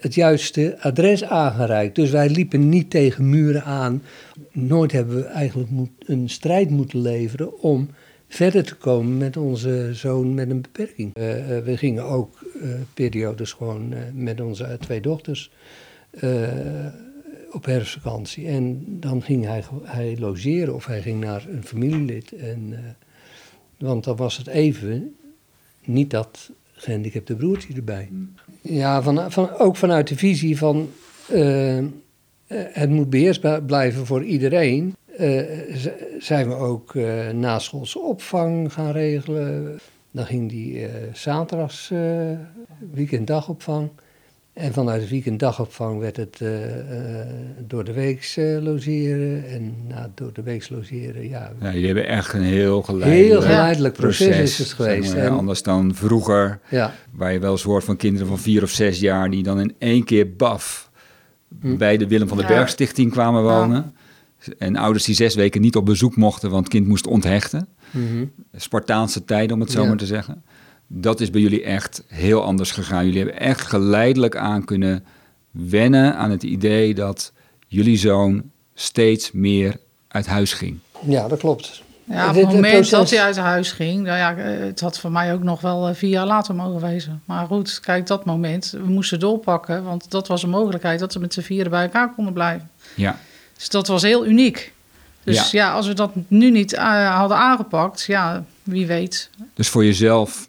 het 0.00 0.14
juiste 0.14 0.76
adres 0.80 1.24
aangereikt. 1.24 1.94
Dus 1.94 2.10
wij 2.10 2.28
liepen 2.28 2.68
niet 2.68 2.90
tegen 2.90 3.30
muren 3.30 3.64
aan. 3.64 4.02
Nooit 4.52 4.92
hebben 4.92 5.16
we 5.16 5.24
eigenlijk 5.24 5.70
een 5.98 6.28
strijd 6.28 6.70
moeten 6.70 7.00
leveren 7.00 7.60
om 7.60 7.88
verder 8.28 8.64
te 8.64 8.74
komen 8.74 9.16
met 9.16 9.36
onze 9.36 9.88
zoon 9.92 10.34
met 10.34 10.50
een 10.50 10.60
beperking. 10.60 11.14
Eh, 11.14 11.56
eh, 11.56 11.64
we 11.64 11.76
gingen 11.76 12.04
ook 12.04 12.38
eh, 12.62 12.68
periodes 12.94 13.52
gewoon 13.52 13.94
met 14.14 14.40
onze 14.40 14.76
twee 14.80 15.00
dochters 15.00 15.50
op 17.52 17.64
herfstvakantie. 17.64 18.46
En 18.46 18.84
dan 19.00 19.22
ging 19.22 19.44
hij, 19.44 19.64
hij 19.82 20.16
logeren 20.18 20.74
of 20.74 20.86
hij 20.86 21.02
ging 21.02 21.20
naar 21.20 21.46
een 21.48 21.64
familielid. 21.64 22.32
En, 22.32 22.68
eh, 22.72 22.80
want 23.78 24.04
dan 24.04 24.16
was 24.16 24.36
het 24.36 24.46
even 24.46 25.16
niet 25.84 26.10
dat 26.10 26.50
gehandicapte 26.72 27.36
broertje 27.36 27.74
erbij. 27.74 28.08
Ja, 28.60 29.02
van, 29.30 29.58
ook 29.58 29.76
vanuit 29.76 30.08
de 30.08 30.16
visie 30.16 30.58
van 30.58 30.90
eh, 31.28 31.78
eh, 31.78 31.86
het 32.48 32.90
moet 32.90 33.10
beheersbaar 33.10 33.62
blijven 33.62 34.06
voor 34.06 34.24
iedereen. 34.24 34.96
zijn 36.18 36.48
we 36.48 36.54
ook 36.54 36.94
eh 36.94 37.28
naschoolse 37.28 37.98
opvang 37.98 38.72
gaan 38.72 38.92
regelen. 38.92 39.78
Dan 40.10 40.26
ging 40.26 40.50
die 40.50 40.86
zaterdags 41.12 41.92
weekenddagopvang. 42.92 43.90
En 44.58 44.72
vanuit 44.72 45.02
de 45.02 45.08
weekenddagopvang 45.08 46.00
werd 46.00 46.16
het 46.16 46.40
eh, 46.40 47.20
eh, 47.20 47.26
door 47.66 47.84
de 47.84 47.92
weeks 47.92 48.36
eh, 48.36 48.58
logeren. 48.60 49.48
En 49.48 49.74
na 49.88 50.10
door 50.14 50.32
de 50.32 50.42
weeks 50.42 50.68
logeren, 50.68 51.28
ja. 51.28 51.52
Ja, 51.60 51.70
jullie 51.72 51.86
hebben 51.86 52.06
echt 52.08 52.32
een 52.32 52.42
heel 52.42 52.82
geleidelijk, 52.82 53.28
Heel 53.28 53.40
geleidelijk 53.40 53.94
proces, 53.94 54.36
is 54.38 54.58
het 54.58 54.66
zeg 54.66 54.76
geweest. 54.76 55.14
maar, 55.14 55.24
En- 55.24 55.30
anders 55.32 55.62
dan 55.62 55.94
vroeger, 55.94 56.60
ja. 56.70 56.94
waar 57.12 57.32
je 57.32 57.38
wel 57.38 57.50
eens 57.52 57.62
hoort 57.62 57.84
van 57.84 57.96
kinderen 57.96 58.28
van 58.28 58.38
vier 58.38 58.62
of 58.62 58.70
zes 58.70 59.00
jaar 59.00 59.30
die 59.30 59.42
dan 59.42 59.60
in 59.60 59.74
één 59.78 60.04
keer 60.04 60.36
baf 60.36 60.90
Hm. 61.60 61.76
bij 61.76 61.96
de 61.96 62.06
Willem 62.08 62.28
van 62.28 62.36
den 62.36 62.46
Ja. 62.48 62.54
Berg 62.54 62.68
Stichting 62.68 63.10
kwamen 63.10 63.42
wonen. 63.42 63.92
En 64.58 64.76
ouders 64.76 65.04
die 65.04 65.14
zes 65.14 65.34
weken 65.34 65.60
niet 65.60 65.76
op 65.76 65.84
bezoek 65.84 66.16
mochten, 66.16 66.50
want 66.50 66.62
het 66.64 66.72
kind 66.72 66.86
moest 66.86 67.06
onthechten. 67.06 67.68
Mhm. 67.90 68.24
Spartaanse 68.56 69.24
tijden, 69.24 69.54
om 69.54 69.60
het 69.60 69.70
zo 69.70 69.82
Ja. 69.82 69.88
maar 69.88 69.96
te 69.96 70.06
zeggen. 70.06 70.42
Dat 70.90 71.20
is 71.20 71.30
bij 71.30 71.40
jullie 71.40 71.62
echt 71.64 72.02
heel 72.06 72.42
anders 72.42 72.70
gegaan. 72.70 73.04
Jullie 73.04 73.22
hebben 73.22 73.40
echt 73.40 73.66
geleidelijk 73.66 74.36
aan 74.36 74.64
kunnen 74.64 75.04
wennen 75.50 76.16
aan 76.16 76.30
het 76.30 76.42
idee 76.42 76.94
dat 76.94 77.32
jullie 77.66 77.96
zoon 77.96 78.42
steeds 78.74 79.32
meer 79.32 79.76
uit 80.08 80.26
huis 80.26 80.52
ging. 80.52 80.78
Ja, 81.06 81.28
dat 81.28 81.38
klopt. 81.38 81.82
Ja, 82.04 82.28
op 82.28 82.34
het 82.34 82.44
moment 82.44 82.90
dat 82.90 83.10
hij 83.10 83.22
uit 83.22 83.36
huis 83.36 83.72
ging, 83.72 84.02
nou 84.02 84.18
ja, 84.18 84.34
het 84.44 84.80
had 84.80 84.98
voor 84.98 85.12
mij 85.12 85.32
ook 85.32 85.42
nog 85.42 85.60
wel 85.60 85.88
eh, 85.88 85.94
vier 85.94 86.10
jaar 86.10 86.26
later 86.26 86.54
mogen 86.54 86.80
wezen. 86.80 87.22
Maar 87.24 87.46
goed, 87.46 87.80
kijk, 87.80 88.06
dat 88.06 88.24
moment, 88.24 88.70
we 88.70 88.88
moesten 88.90 89.20
doorpakken, 89.20 89.84
want 89.84 90.10
dat 90.10 90.28
was 90.28 90.42
een 90.42 90.50
mogelijkheid 90.50 91.00
dat 91.00 91.14
we 91.14 91.20
met 91.20 91.32
z'n 91.32 91.40
vieren 91.40 91.70
bij 91.70 91.82
elkaar 91.82 92.14
konden 92.14 92.32
blijven. 92.32 92.70
Ja, 92.94 93.18
Dus 93.56 93.68
dat 93.68 93.86
was 93.86 94.02
heel 94.02 94.26
uniek. 94.26 94.72
Dus 95.24 95.50
ja, 95.50 95.72
als 95.72 95.86
we 95.86 95.92
dat 95.92 96.10
nu 96.28 96.50
niet 96.50 96.72
eh, 96.72 97.16
hadden 97.16 97.36
aangepakt, 97.36 98.02
ja, 98.02 98.44
wie 98.62 98.86
weet. 98.86 99.30
dus 99.54 99.68
voor 99.68 99.84
jezelf 99.84 100.48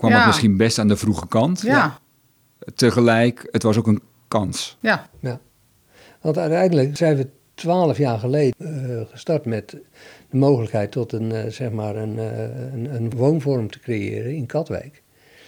kwam 0.00 0.10
Ja. 0.10 0.16
het 0.16 0.26
misschien 0.26 0.56
best 0.56 0.78
aan 0.78 0.88
de 0.88 0.96
vroege 0.96 1.26
kant. 1.28 1.60
Ja, 1.60 1.98
Tegelijk, 2.74 3.48
het 3.50 3.62
was 3.62 3.76
ook 3.76 3.86
een 3.86 4.02
kans. 4.28 4.76
ja, 4.80 5.08
Want 6.20 6.38
uiteindelijk 6.38 6.96
zijn 6.96 7.16
we 7.16 7.28
twaalf 7.54 7.98
jaar 7.98 8.18
geleden 8.18 8.54
eh, 8.58 9.00
gestart 9.10 9.44
met 9.44 9.70
de 10.30 10.36
mogelijkheid 10.36 10.90
tot 10.92 11.12
een, 11.12 11.32
eh, 11.32 11.50
zeg 11.50 11.70
maar 11.70 11.96
een, 11.96 12.18
eh, 12.18 12.42
een, 12.72 12.94
een 12.94 13.10
woonvorm 13.16 13.70
te 13.70 13.78
creëren 13.80 14.34
in 14.36 14.46
Katwijk. 14.46 15.02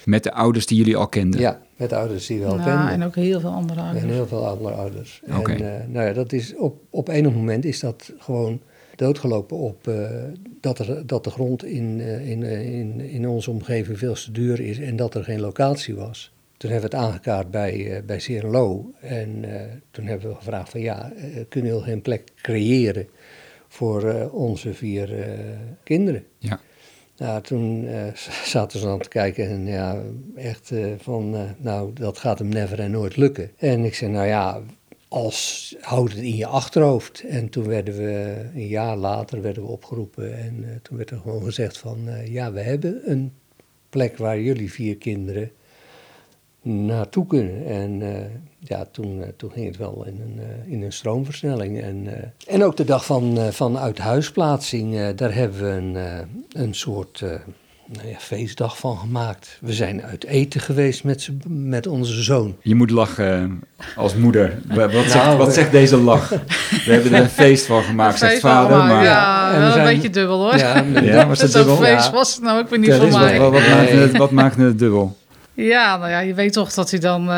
Met 0.05 0.23
de 0.23 0.33
ouders 0.33 0.67
die 0.67 0.77
jullie 0.79 0.97
al 0.97 1.09
kenden. 1.09 1.41
Ja, 1.41 1.61
met 1.77 1.91
de 1.91 1.97
ouders 1.97 2.27
die 2.27 2.39
we 2.39 2.47
al 2.47 2.57
Nou, 2.57 2.69
kenden. 2.69 2.89
en 2.89 3.03
ook 3.05 3.15
heel 3.15 3.41
veel 3.41 3.51
andere 3.51 3.81
En 3.81 3.87
ouders. 3.87 4.13
heel 4.13 4.27
veel 4.27 4.47
andere 4.49 4.75
ouders. 4.75 5.23
Oké. 5.39 5.53
En 5.53 5.81
eh, 5.81 5.87
nou 5.89 6.07
ja, 6.07 6.13
dat 6.13 6.33
is 6.33 6.57
op, 6.57 6.81
op 6.91 7.09
enig 7.09 7.33
moment 7.35 7.65
is 7.65 7.81
dat 7.81 8.13
gewoon 8.19 8.61
doodgelopen 8.97 9.57
op 9.57 9.89
eh, 9.89 10.11
dat, 10.61 10.79
er, 10.79 11.07
dat 11.07 11.25
de 11.25 11.31
grond 11.31 11.65
in, 11.65 12.01
eh, 12.01 12.31
in, 12.31 12.43
eh, 12.43 12.79
in, 12.79 13.01
in 13.01 13.29
onze 13.29 13.51
omgeving 13.51 13.99
veel 13.99 14.15
te 14.15 14.33
duur 14.33 14.61
is 14.61 14.79
en 14.79 14.97
dat 14.97 15.15
er 15.15 15.25
geen 15.25 15.41
locatie 15.41 15.95
was. 15.95 16.33
Toen 16.57 16.71
hebben 16.71 16.91
we 16.91 16.97
het 16.97 17.07
aangekaart 17.07 17.51
bij, 17.51 17.75
uh, 17.77 17.99
bij 18.07 18.21
en 19.01 19.45
toen 19.91 20.07
hebben 20.07 20.29
we 20.29 20.35
gevraagd 20.35 20.71
van 20.71 20.81
ja, 20.81 21.13
kunnen 21.49 21.71
jullie 21.71 21.87
geen 21.87 22.03
plek 22.03 22.29
creëren 22.37 23.09
voor 23.69 24.31
onze 24.31 24.75
vier 24.75 25.27
kinderen? 25.83 26.25
Ja. 26.39 26.61
Nou, 27.17 27.43
toen 27.43 27.89
zaten 28.55 28.81
ze 28.81 28.89
aan 28.89 28.99
te 28.99 29.09
kijken 29.09 29.49
en 29.49 29.67
ja, 29.67 30.03
echt 30.37 30.73
van, 30.99 31.37
nou, 31.59 31.93
dat 31.93 32.19
gaat 32.19 32.39
hem 32.39 32.49
never 32.49 32.81
en 32.81 32.91
nooit 32.91 33.17
lukken. 33.17 33.51
En 33.59 33.85
ik 33.85 33.95
zei, 33.95 34.11
nou 34.11 34.27
ja, 34.27 34.61
als, 35.13 35.75
houd 35.81 36.11
het 36.11 36.19
in 36.19 36.37
je 36.37 36.47
achterhoofd. 36.47 37.25
En 37.29 37.49
toen 37.49 37.67
werden 37.67 37.97
we, 37.97 38.41
een 38.55 38.67
jaar 38.67 38.97
later, 38.97 39.43
werden 39.43 39.63
we 39.63 39.69
opgeroepen 39.69 40.39
en 40.39 40.65
eh, 40.65 40.77
toen 40.83 40.97
werd 40.97 41.11
er 41.11 41.19
gewoon 41.19 41.45
gezegd 41.45 41.79
van, 41.79 42.09
eh, 42.09 42.27
ja, 42.27 42.53
we 42.53 42.61
hebben 42.61 43.11
een 43.11 43.33
plek 43.89 44.17
waar 44.17 44.41
jullie 44.41 44.73
vier 44.73 44.97
kinderen 44.97 45.51
naartoe 46.63 47.27
kunnen. 47.27 47.67
En 47.67 48.03
eh, 48.03 48.25
ja, 48.59 48.85
toen, 48.85 49.25
toen 49.37 49.51
ging 49.51 49.67
het 49.67 49.77
wel 49.77 50.05
in 50.07 50.21
een, 50.21 50.41
in 50.73 50.83
een 50.83 50.93
stroomversnelling. 50.93 51.81
En, 51.81 52.33
en 52.47 52.65
ook 52.65 52.77
de 52.77 52.85
dag 52.85 53.05
van, 53.05 53.53
van 53.53 53.79
uithuisplaatsing, 53.79 55.11
daar 55.15 55.35
hebben 55.35 55.61
we 55.61 55.71
een, 55.71 56.29
een 56.53 56.75
soort 56.75 57.25
nou 57.93 58.09
ja, 58.09 58.17
feestdag 58.19 58.79
van 58.79 58.99
gemaakt. 58.99 59.59
We 59.61 59.73
zijn 59.73 60.03
uit 60.03 60.25
eten 60.25 60.61
geweest 60.61 61.05
met, 61.05 61.29
met 61.49 61.87
onze 61.87 62.23
zoon. 62.23 62.57
Je 62.63 62.75
moet 62.75 62.91
lachen 62.91 63.61
eh, 63.77 63.87
als 63.97 64.15
moeder. 64.15 64.59
Wa- 64.67 64.89
Wat, 64.89 65.05
zegt, 65.05 65.15
Nou, 65.25 65.39
wat 65.39 65.55
zegt 65.55 65.71
deze 65.73 65.97
lach? 65.97 66.29
We 66.29 66.93
hebben 66.93 67.13
er 67.15 67.21
een 67.21 67.29
feest 67.29 67.67
van 67.67 67.83
gemaakt, 67.83 68.19
zegt 68.19 68.41
vader. 68.41 68.71
gemaakt, 68.71 68.93
Maar 68.93 69.05
Ja, 69.05 69.49
En 69.49 69.55
we 69.55 69.61
wel 69.63 69.73
zijn- 69.73 69.87
een 69.87 69.95
beetje 69.95 70.11
dubbel 70.11 70.39
hoor. 70.43 70.57
Ja, 70.59 70.85
Ja, 71.03 71.27
was 71.29 71.41
het 71.41 71.53
dubbel? 71.53 71.77
feest 71.77 72.05
Ja. 72.07 72.11
was 72.13 72.35
het 72.35 72.43
nou 72.45 72.61
ook 72.61 72.69
weer 72.71 72.79
niet 72.79 72.95
voor 72.95 73.09
mij. 73.21 73.39
wat, 73.39 73.51
wat, 73.53 73.61
Nee. 73.61 73.71
maakte 73.71 73.95
het, 73.95 74.17
wat 74.17 74.31
maakte 74.31 74.61
het 74.61 74.79
dubbel? 74.79 75.17
Ja, 75.55 75.97
nou 75.97 76.11
ja, 76.11 76.19
je 76.19 76.35
weet 76.35 76.53
toch 76.53 76.73
dat 76.73 76.91
hij 76.91 77.01
dan 77.01 77.29
eh, 77.31 77.35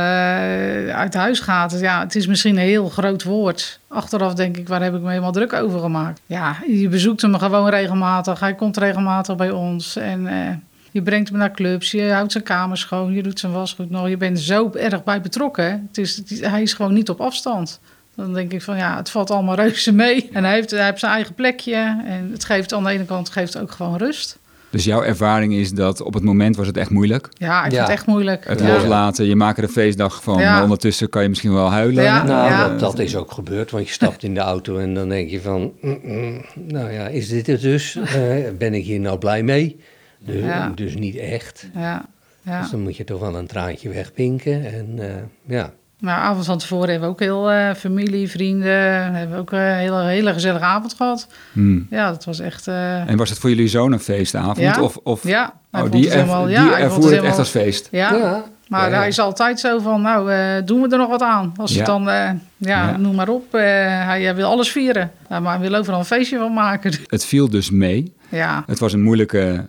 uit 0.97 1.14
huis 1.14 1.40
gaat. 1.40 1.80
Ja, 1.80 2.00
het 2.00 2.14
is 2.14 2.26
misschien 2.26 2.56
een 2.56 2.62
heel 2.62 2.88
groot 2.88 3.23
woord. 3.23 3.78
Achteraf 3.88 4.35
denk 4.35 4.56
ik, 4.56 4.68
waar 4.68 4.83
heb 4.83 4.94
ik 4.94 5.00
me 5.00 5.09
helemaal 5.09 5.33
druk 5.33 5.52
over 5.52 5.80
gemaakt? 5.80 6.21
Ja, 6.26 6.56
je 6.66 6.88
bezoekt 6.88 7.23
hem 7.23 7.35
gewoon 7.38 7.68
regelmatig. 7.68 8.40
Hij 8.40 8.54
komt 8.54 8.76
regelmatig 8.76 9.37
bij 9.37 9.50
ons. 9.50 9.97
En 9.97 10.26
eh, 10.26 10.54
je 10.90 11.02
brengt 11.02 11.28
hem 11.28 11.38
naar 11.38 11.50
clubs. 11.50 11.90
Je 11.90 12.12
houdt 12.12 12.33
zijn 12.33 12.44
kamer 12.44 12.76
schoon. 12.78 13.12
Je 13.12 13.23
doet 13.23 13.38
zijn 13.40 13.52
wasgoed 13.52 13.90
nog. 13.90 14.09
Je 14.09 14.16
bent 14.16 14.40
zo 14.40 14.70
erg 14.72 15.05
bij 15.05 15.20
betrokken. 15.20 15.85
Het 15.88 15.98
is- 15.98 16.40
hij 16.40 16.62
is 16.62 16.72
gewoon 16.72 16.92
niet 16.94 17.09
op 17.09 17.20
afstand. 17.20 17.81
Dan 18.16 18.33
denk 18.33 18.53
ik 18.53 18.62
van 18.62 18.77
ja, 18.77 18.96
het 18.96 19.11
valt 19.11 19.31
allemaal 19.31 19.55
reuze 19.55 19.92
mee. 19.92 20.31
En 20.33 20.44
hij 20.44 20.53
heeft, 20.55 20.70
hij 20.70 20.85
heeft 20.85 20.98
zijn 20.98 21.12
eigen 21.12 21.35
plekje. 21.35 22.03
En 22.07 22.29
het 22.33 22.44
geeft 22.44 22.72
aan 22.72 22.85
de 22.85 22.90
ene 22.90 23.05
kant 23.05 23.29
geeft 23.31 23.59
ook 23.59 23.70
gewoon 23.70 23.96
rust. 23.96 24.38
Dus 24.74 24.84
jouw 24.84 25.02
ervaring 25.02 25.52
is 25.54 25.70
dat 25.72 26.00
op 26.00 26.14
het 26.14 26.22
moment 26.22 26.56
was 26.56 26.66
het 26.66 26.76
echt 26.76 26.90
moeilijk. 26.90 27.28
Ja, 27.32 27.56
ik 27.56 27.62
vind 27.62 27.74
Ja. 27.74 27.80
het 27.80 27.90
echt 27.90 28.06
moeilijk. 28.06 28.44
Het 28.48 28.60
ja. 28.60 28.66
loslaten, 28.72 29.24
je 29.26 29.37
maakt 29.37 29.58
er 29.58 29.64
een 29.64 29.70
feestdag 29.70 30.22
van. 30.22 30.40
Ja. 30.40 30.52
maar 30.52 30.62
Ondertussen 30.62 31.08
kan 31.08 31.22
je 31.22 31.28
misschien 31.28 31.52
wel 31.52 31.70
huilen. 31.70 32.02
Ja. 32.04 32.22
Nou, 32.24 32.50
Ja. 32.50 32.68
dat, 32.68 32.80
dat 32.80 32.98
is 32.98 33.16
ook 33.16 33.32
gebeurd, 33.32 33.70
want 33.70 33.87
je 33.87 33.92
stapt 33.92 34.22
in 34.22 34.34
de 34.34 34.40
auto 34.40 34.78
en 34.78 34.94
dan 34.94 35.08
denk 35.08 35.30
je 35.30 35.40
van, 35.40 35.72
mm, 35.80 35.98
mm, 36.02 36.44
nou 36.54 36.92
ja, 36.92 37.06
is 37.08 37.28
dit 37.28 37.46
het 37.46 37.60
dus? 37.60 37.96
Eh, 37.96 38.34
ben 38.58 38.74
ik 38.74 38.84
hier 38.84 39.00
nou 39.00 39.18
blij 39.18 39.42
mee? 39.42 39.80
Dus, 40.18 40.42
Ja. 40.42 40.72
dus 40.74 40.94
niet 40.94 41.16
echt. 41.16 41.68
Ja, 41.74 42.06
ja. 42.42 42.60
Dus 42.60 42.70
dan 42.70 42.80
moet 42.80 42.96
je 42.96 43.04
toch 43.04 43.20
wel 43.20 43.37
een 43.37 43.46
traantje 43.46 43.88
wegpinken 43.88 44.64
en 44.72 44.94
eh, 44.98 45.14
ja. 45.46 45.72
Nou, 46.05 46.21
avond 46.21 46.45
van 46.47 46.59
tevoren 46.59 46.88
hebben 46.90 47.09
we 47.09 47.14
ook 47.14 47.21
heel 47.21 47.51
eh, 47.51 47.75
familie, 47.75 48.31
vrienden, 48.31 49.14
hebben 49.14 49.31
we 49.37 49.40
ook 49.40 49.53
een 49.53 49.59
hele, 49.75 50.03
hele 50.03 50.33
gezellige 50.33 50.64
avond 50.64 50.95
gehad. 50.95 51.27
Hmm. 51.53 51.87
Ja, 51.90 52.11
dat 52.11 52.25
was 52.25 52.38
echt. 52.40 52.67
eh, 52.69 53.09
En 53.09 53.17
was 53.17 53.31
het 53.31 53.38
voor 53.38 53.51
jullie 53.51 53.69
zoon 53.69 53.93
een 53.93 54.01
feestavond? 54.01 54.57
Ja. 54.59 54.81
Of, 54.83 54.97
of 55.03 55.23
ja, 55.29 55.53
hij 55.71 55.83
oh, 55.83 55.88
vond 55.88 55.93
die, 56.03 56.11
helemaal- 56.11 56.49
ja, 56.49 56.79
ervoer 56.79 57.03
het 57.03 57.05
echt 57.05 57.11
helemaal- 57.21 57.38
als 57.38 57.49
feest? 57.49 57.88
Ja, 57.90 58.14
Ja, 58.14 58.45
maar 58.69 58.90
ja. 58.90 58.97
hij 58.97 59.09
is 59.09 59.19
altijd 59.19 59.61
zo 59.61 59.79
van, 59.79 60.03
nou, 60.03 60.33
eh, 60.33 60.38
doen 60.64 60.81
we 60.83 60.88
er 60.88 60.99
nog 60.99 61.09
wat 61.09 61.23
aan? 61.23 61.53
Als 61.57 61.71
Ja. 61.73 61.77
het 61.77 61.87
dan, 61.87 62.09
eh, 62.09 62.14
ja, 62.57 62.88
Ja. 62.88 62.97
noem 62.97 63.14
maar 63.14 63.29
op, 63.29 63.55
eh, 63.55 63.61
hij, 64.07 64.35
wil 64.35 64.49
alles 64.51 64.71
vieren. 64.73 65.11
Maar 65.29 65.59
hij 65.59 65.59
wil 65.71 65.75
overal 65.79 65.99
een 65.99 66.05
feestje 66.05 66.38
van 66.38 66.53
maken. 66.53 66.93
Het 67.07 67.25
viel 67.25 67.51
dus 67.51 67.71
mee. 67.71 68.14
Ja, 68.29 68.62
Het 68.67 68.79
was 68.79 68.93
een 68.93 69.03
moeilijke 69.03 69.67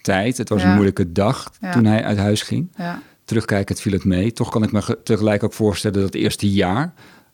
tijd. 0.00 0.38
Het 0.38 0.48
was 0.48 0.62
een 0.62 0.72
moeilijke 0.72 1.12
dag 1.12 1.50
Ja. 1.60 1.72
toen 1.72 1.84
hij 1.84 2.04
uit 2.04 2.18
huis 2.18 2.42
ging. 2.42 2.68
ja, 2.76 2.98
Terugkijkend 3.26 3.80
viel 3.80 3.92
het 3.92 4.04
mee. 4.04 4.32
Toch 4.32 4.50
kan 4.50 4.62
ik 4.62 4.72
me 4.72 4.82
ge- 4.82 4.98
tegelijk 5.04 5.42
ook 5.42 5.52
voorstellen 5.52 5.96
dat 6.00 6.06
het 6.12 6.22
eerste 6.22 6.50
jaar... 6.50 6.92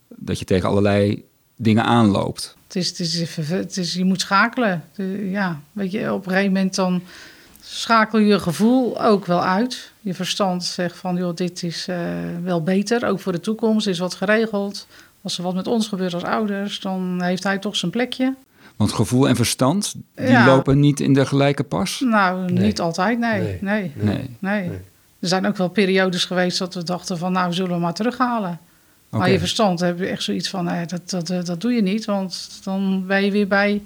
dat 0.09 0.39
je 0.39 0.45
tegen 0.45 0.69
allerlei 0.69 1.25
dingen 1.57 1.85
aanloopt. 1.85 2.57
het 2.67 2.77
is, 2.77 2.89
het 2.89 2.99
is, 3.01 3.21
even- 3.21 3.57
het 3.57 3.77
is, 3.77 3.95
je 3.95 4.05
moet 4.05 4.21
schakelen. 4.21 4.85
Ja, 5.31 5.61
weet 5.73 5.91
je, 5.93 6.13
op 6.13 6.27
een 6.27 6.33
gegeven 6.33 6.53
moment 6.53 6.75
dan 6.75 7.03
schakel 7.61 8.19
je 8.19 8.39
gevoel 8.39 9.03
ook 9.03 9.27
wel 9.27 9.43
uit. 9.45 9.93
Je 10.01 10.15
verstand 10.15 10.65
zegt 10.65 10.97
van, 10.97 11.17
joh, 11.17 11.35
dit 11.37 11.63
is 11.63 11.89
eh, 11.89 11.97
wel 12.43 12.63
beter, 12.63 13.07
ook 13.09 13.21
voor 13.21 13.33
de 13.33 13.41
toekomst, 13.41 13.87
is 13.87 13.99
wat 13.99 14.15
geregeld. 14.15 14.87
Als 15.23 15.37
er 15.39 15.45
wat 15.45 15.55
met 15.55 15.67
ons 15.67 15.89
gebeurt 15.89 16.15
als 16.15 16.23
ouders, 16.25 16.81
dan 16.81 17.23
heeft 17.23 17.43
hij 17.45 17.59
toch 17.59 17.77
zijn 17.77 17.91
plekje. 17.91 18.35
Want 18.77 18.93
gevoel 18.93 19.29
en 19.29 19.37
verstand, 19.37 19.95
die 20.15 20.27
Ja. 20.27 20.47
lopen 20.47 20.81
niet 20.81 21.01
in 21.01 21.13
de 21.15 21.27
gelijke 21.27 21.63
pas. 21.63 22.01
Nou, 22.05 22.53
Nee. 22.53 22.65
niet 22.65 22.81
altijd, 22.81 23.19
nee. 23.19 23.41
Nee. 23.41 23.59
Nee. 23.61 23.93
nee. 23.95 24.31
Nee. 24.39 24.69
Nee. 24.69 24.79
Er 25.23 25.29
zijn 25.29 25.47
ook 25.47 25.57
wel 25.57 25.69
periodes 25.69 26.25
geweest 26.25 26.59
dat 26.59 26.75
we 26.75 26.83
dachten 26.85 27.19
van, 27.19 27.33
nou, 27.33 27.53
zullen 27.53 27.73
we 27.73 27.79
maar 27.79 27.95
terughalen. 27.95 28.61
Maar 29.09 29.31
je 29.31 29.39
verstand 29.39 29.81
heb 29.81 29.99
je 29.99 30.07
echt 30.07 30.23
zoiets 30.23 30.49
van, 30.49 30.65
nee, 30.65 30.87
dat, 30.87 31.11
dat, 31.11 31.31
eh, 31.31 31.45
dat 31.45 31.61
doe 31.61 31.73
je 31.73 31.83
niet, 31.83 32.05
want 32.05 32.61
dan 32.65 33.07
ben 33.07 33.25
je 33.25 33.31
weer 33.31 33.49
bij, 33.49 33.83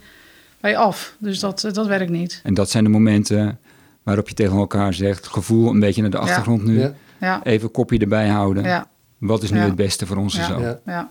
bij 0.61 0.77
af. 0.77 1.14
Dus 1.18 1.38
dat, 1.40 1.64
eh, 1.64 1.72
dat 1.72 1.87
werkt 1.87 2.11
niet. 2.11 2.40
En 2.44 2.55
dat 2.55 2.70
zijn 2.70 2.85
de 2.85 2.90
momenten 2.90 3.59
waarop 4.03 4.29
je 4.29 4.35
tegen 4.35 4.57
elkaar 4.57 4.94
zegt... 4.94 5.27
gevoel 5.27 5.70
een 5.70 5.81
beetje 5.81 6.03
naar 6.03 6.11
de 6.11 6.18
achtergrond 6.18 6.64
nu. 6.64 6.81
Ja. 6.81 6.92
Ja, 7.20 7.40
Even 7.44 7.70
kopje 7.70 7.99
erbij 7.99 8.29
houden. 8.29 8.62
ja, 8.64 8.87
Wat 9.18 9.42
is 9.42 9.51
nu 9.51 9.59
Ja. 9.59 9.64
het 9.64 9.75
beste 9.77 10.07
voor 10.07 10.16
onze 10.16 10.38
Ja. 10.38 10.46
zoon? 10.46 10.62
Ja. 10.62 10.79
ja. 10.87 11.11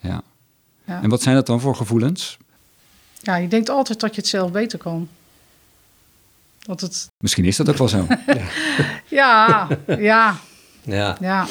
Ja. 0.00 0.22
Ja. 0.84 1.02
En 1.02 1.08
wat 1.10 1.22
zijn 1.22 1.34
dat 1.34 1.46
dan 1.46 1.60
voor 1.60 1.76
gevoelens? 1.76 2.38
Ja, 3.20 3.36
je 3.36 3.48
denkt 3.48 3.68
altijd 3.68 4.00
dat 4.00 4.14
je 4.14 4.20
het 4.20 4.30
zelf 4.30 4.50
beter 4.52 4.78
kan. 4.78 5.08
Dat 6.70 6.80
het, 6.80 7.10
Misschien 7.18 7.44
is 7.44 7.56
dat 7.56 7.68
ook 7.68 7.76
wel 7.76 7.88
zo. 7.88 8.06
ja, 9.08 9.68
ja, 9.86 10.36
Ja, 10.84 11.16
ja, 11.20 11.46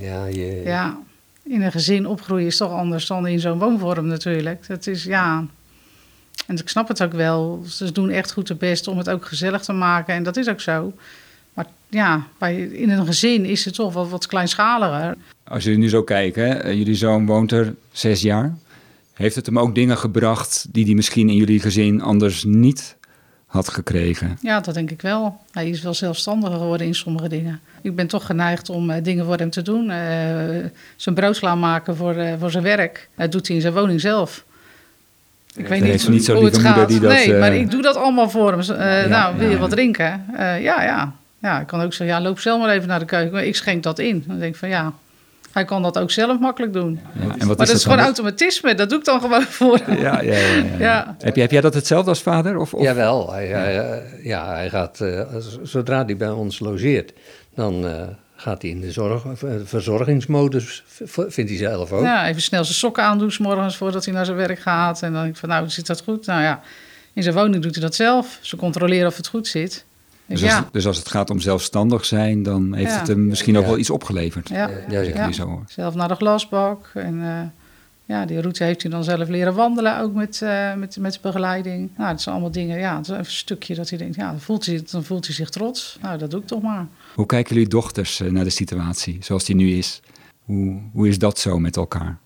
ja, 0.00 0.24
je, 0.24 0.62
ja. 0.64 0.98
In 1.42 1.62
een 1.62 1.72
gezin 1.72 2.06
opgroeien 2.06 2.46
is 2.46 2.56
toch 2.56 2.72
anders 2.72 3.06
dan 3.06 3.26
in 3.26 3.40
zo'n 3.40 3.58
woonvorm 3.58 4.06
natuurlijk. 4.06 4.66
Dat 4.66 4.86
is, 4.86 5.04
ja... 5.04 5.46
En 6.46 6.56
ik 6.56 6.68
snap 6.68 6.88
het 6.88 7.02
ook 7.02 7.12
wel. 7.12 7.62
Ze 7.66 7.92
doen 7.92 8.10
echt 8.10 8.32
goed 8.32 8.48
hun 8.48 8.56
best 8.56 8.88
om 8.88 8.98
het 8.98 9.10
ook 9.10 9.26
gezellig 9.26 9.62
te 9.62 9.72
maken. 9.72 10.14
En 10.14 10.22
dat 10.22 10.36
is 10.36 10.48
ook 10.48 10.60
zo. 10.60 10.92
Maar 11.54 11.66
ja, 11.88 12.26
bij, 12.38 12.56
in 12.56 12.90
een 12.90 13.06
gezin 13.06 13.44
is 13.44 13.64
het 13.64 13.74
toch 13.74 13.92
wat, 13.92 14.08
wat 14.08 14.26
kleinschaliger. 14.26 15.16
Als 15.44 15.64
jullie 15.64 15.78
nu 15.78 15.88
zo 15.88 16.02
kijken, 16.02 16.46
hè, 16.46 16.54
eh, 16.54 16.74
jullie 16.74 16.94
zoon 16.94 17.26
woont 17.26 17.52
er 17.52 17.74
zes 17.92 18.22
jaar. 18.22 18.56
Heeft 19.14 19.34
het 19.34 19.46
hem 19.46 19.58
ook 19.58 19.74
dingen 19.74 19.98
gebracht 19.98 20.66
die 20.70 20.84
hij 20.84 20.94
misschien 20.94 21.28
in 21.28 21.36
jullie 21.36 21.60
gezin 21.60 22.00
anders 22.00 22.44
niet 22.44 22.96
had 23.52 23.68
gekregen? 23.68 24.38
Ja, 24.40 24.60
dat 24.60 24.74
denk 24.74 24.90
ik 24.90 25.02
wel. 25.02 25.40
Hij 25.50 25.68
is 25.68 25.82
wel 25.82 25.94
zelfstandiger 25.94 26.56
geworden 26.56 26.86
in 26.86 26.94
sommige 26.94 27.28
dingen. 27.28 27.60
Ik 27.82 27.96
ben 27.96 28.06
toch 28.06 28.26
geneigd 28.26 28.68
om 28.68 28.90
eh, 28.90 29.02
dingen 29.02 29.24
voor 29.24 29.36
hem 29.36 29.50
te 29.50 29.62
doen. 29.62 29.90
Eh, 29.90 29.98
zijn 30.96 31.14
brood 31.14 31.36
slaan 31.36 31.58
maken 31.58 31.96
voor, 31.96 32.14
eh, 32.14 32.32
voor 32.38 32.50
zijn 32.50 32.62
werk. 32.62 33.08
Dat 33.16 33.32
doet 33.32 33.46
hij 33.46 33.56
in 33.56 33.62
zijn 33.62 33.74
woning 33.74 34.00
zelf. 34.00 34.44
Ik 35.54 35.66
weet 35.66 35.82
niet, 35.82 36.08
niet 36.08 36.26
hoe 36.26 36.44
het 36.44 36.58
gaat. 36.58 36.88
die 36.88 37.00
dat, 37.00 37.12
nee, 37.12 37.34
maar 37.34 37.54
ik 37.54 37.70
doe 37.70 37.82
dat 37.82 37.96
allemaal 37.96 38.30
voor 38.30 38.52
hem. 38.52 38.78
Nou, 39.08 39.36
wil 39.36 39.48
je 39.48 39.54
ja. 39.54 39.60
wat 39.60 39.70
drinken? 39.70 40.24
Ja, 40.36 40.82
ja. 40.82 41.12
Ja, 41.38 41.60
ik 41.60 41.66
kan 41.66 41.80
ook 41.80 41.92
zeggen, 41.92 42.16
ja, 42.16 42.22
loop 42.22 42.38
zelf 42.38 42.60
maar 42.60 42.70
even 42.70 42.88
naar 42.88 42.98
de 42.98 43.04
keuken. 43.04 43.32
Maar 43.32 43.44
ik 43.44 43.56
schenk 43.56 43.82
dat 43.82 43.98
in. 43.98 44.24
Dan 44.26 44.38
denk 44.38 44.52
ik 44.52 44.58
van, 44.58 44.68
ja, 44.68 44.92
hij 45.52 45.64
kan 45.64 45.82
dat 45.82 45.98
ook 45.98 46.10
zelf 46.10 46.38
makkelijk 46.38 46.72
doen. 46.72 47.00
Ja, 47.14 47.20
en 47.20 47.28
wat 47.28 47.56
maar 47.56 47.66
dat 47.66 47.76
is 47.76 47.82
gewoon 47.82 47.98
automatisme. 47.98 48.74
Dat 48.74 48.88
doe 48.88 48.98
ik 48.98 49.04
dan 49.04 49.20
gewoon 49.20 49.42
voor 49.60 49.80
hem. 49.84 49.98
Ja, 49.98 50.20
ja, 50.20 50.36
ja, 50.36 50.54
ja. 50.56 50.78
Ja. 50.78 51.16
Heb, 51.18 51.34
je, 51.34 51.40
heb 51.40 51.50
jij 51.50 51.60
dat 51.60 51.74
hetzelfde 51.74 52.10
als 52.10 52.22
vader? 52.22 52.56
Of, 52.58 52.74
of? 52.74 52.82
Jawel, 52.82 53.32
hij, 53.32 53.46
hij, 53.46 53.78
eh, 53.78 54.24
ja, 54.24 54.54
hij 54.54 54.70
gaat, 54.70 55.00
eh, 55.00 55.20
zodra 55.62 56.04
hij 56.04 56.16
bij 56.16 56.30
ons 56.30 56.58
logeert, 56.58 57.12
dan 57.54 57.86
eh, 57.86 58.02
gaat 58.36 58.62
hij 58.62 58.70
in 58.70 58.80
de 58.80 58.92
zorg, 58.92 59.24
verzorgingsmodus, 59.64 60.84
vindt 61.04 61.50
hij 61.50 61.58
zelf 61.58 61.92
ook. 61.92 62.02
Ja, 62.02 62.28
even 62.28 62.42
snel 62.42 62.64
zijn 62.64 62.76
sokken 62.76 63.02
aandoen, 63.02 63.32
s 63.32 63.38
morgens 63.38 63.76
voordat 63.76 64.04
hij 64.04 64.14
naar 64.14 64.24
zijn 64.24 64.36
werk 64.36 64.58
gaat. 64.58 65.02
En 65.02 65.12
dan 65.12 65.22
denk 65.22 65.34
ik 65.34 65.40
van, 65.40 65.48
nou, 65.48 65.68
zit 65.68 65.86
dat 65.86 66.02
goed? 66.02 66.26
Nou 66.26 66.42
ja, 66.42 66.60
in 67.12 67.22
zijn 67.22 67.34
woning 67.34 67.62
doet 67.62 67.74
hij 67.74 67.82
dat 67.84 67.94
zelf. 67.94 68.38
Ze 68.40 68.56
controleren 68.56 69.06
of 69.06 69.16
het 69.16 69.26
goed 69.26 69.46
zit. 69.48 69.84
Dus 70.26 70.40
Dus, 70.40 70.48
ja, 70.50 70.56
als, 70.56 70.66
dus 70.72 70.86
als 70.86 70.96
het 70.96 71.08
gaat 71.08 71.30
om 71.30 71.40
zelfstandig 71.40 72.04
zijn, 72.04 72.42
dan 72.42 72.74
heeft 72.74 72.90
Ja. 72.90 72.98
het 72.98 73.08
hem 73.08 73.26
misschien 73.26 73.58
ook 73.58 73.64
wel 73.66 73.78
iets 73.78 73.90
opgeleverd. 73.90 74.48
ja, 74.48 74.70
Ja, 74.88 75.32
zo 75.32 75.64
zelf 75.68 75.94
naar 75.94 76.08
de 76.08 76.14
glasbak. 76.14 76.90
En 76.94 77.22
eh, 77.22 77.40
ja, 78.04 78.26
die 78.26 78.40
route 78.40 78.64
heeft 78.64 78.82
hij 78.82 78.90
dan 78.90 79.04
zelf 79.04 79.28
leren 79.28 79.54
wandelen, 79.54 80.00
ook 80.00 80.14
met, 80.14 80.42
eh, 80.42 80.74
met, 80.74 80.96
met 81.00 81.18
begeleiding. 81.22 81.90
Nou, 81.96 82.10
dat 82.10 82.20
zijn 82.22 82.34
allemaal 82.34 82.52
dingen, 82.52 82.78
ja, 82.78 82.96
het 82.96 83.08
is 83.08 83.16
een 83.16 83.24
stukje 83.24 83.74
dat 83.74 83.88
hij 83.88 83.98
denkt, 83.98 84.16
ja, 84.16 84.30
dan 84.30 84.40
voelt 84.40 84.66
hij, 84.66 84.82
dan 84.90 85.04
voelt 85.04 85.26
hij 85.26 85.34
zich 85.34 85.50
trots. 85.50 85.98
Nou, 86.02 86.18
dat 86.18 86.30
doe 86.30 86.40
ik 86.40 86.46
toch 86.46 86.62
maar. 86.62 86.86
Hoe 87.14 87.26
kijken 87.26 87.54
jullie 87.54 87.68
dochters 87.70 88.20
eh, 88.20 88.30
naar 88.30 88.44
de 88.44 88.50
situatie 88.50 89.16
zoals 89.20 89.44
die 89.44 89.56
nu 89.56 89.70
is? 89.70 90.00
Hoe, 90.44 90.80
hoe 90.92 91.08
is 91.08 91.18
dat 91.18 91.38
zo 91.38 91.58
met 91.58 91.76
elkaar? 91.76 92.18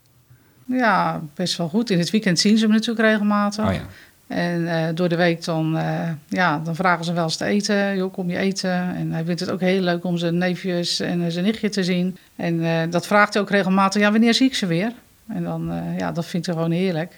Ja, 0.67 1.23
best 1.35 1.57
wel 1.57 1.69
goed. 1.69 1.91
In 1.91 1.99
het 1.99 2.11
weekend 2.11 2.39
zien 2.39 2.57
ze 2.59 2.65
hem 2.65 2.73
natuurlijk 2.75 3.09
regelmatig. 3.09 3.67
Oh 3.67 3.73
ja. 3.73 3.87
En 4.27 4.69
eh, 4.69 4.95
door 4.95 5.09
de 5.09 5.17
week 5.17 5.45
dan, 5.45 5.77
eh, 5.77 6.09
ja, 6.29 6.61
dan 6.65 6.75
vragen 6.75 7.05
ze 7.05 7.13
wel 7.13 7.25
eens 7.25 7.37
te 7.37 7.45
eten. 7.45 7.97
Joh, 7.97 8.13
kom 8.13 8.31
je 8.31 8.37
eten? 8.39 8.71
En 8.97 9.13
hij 9.13 9.25
vindt 9.25 9.41
het 9.41 9.51
ook 9.51 9.61
heel 9.61 9.81
leuk 9.81 10.05
om 10.05 10.17
zijn 10.17 10.39
neefjes 10.39 11.01
en 11.01 11.25
eh, 11.25 11.31
zijn 11.31 11.45
nichtje 11.45 11.69
te 11.69 11.85
zien. 11.85 12.17
En 12.37 12.65
eh, 12.65 12.91
dat 12.91 13.07
vraagt 13.07 13.33
hij 13.35 13.43
ook 13.43 13.51
regelmatig. 13.51 14.03
Ja, 14.03 14.11
wanneer 14.11 14.35
zie 14.35 14.47
ik 14.47 14.55
ze 14.55 14.67
weer? 14.67 14.93
En 15.29 15.43
dan, 15.45 15.71
eh, 15.71 15.99
ja, 15.99 16.13
dat 16.13 16.27
vindt 16.27 16.47
hij 16.47 16.55
gewoon 16.55 16.71
heerlijk. 16.71 17.15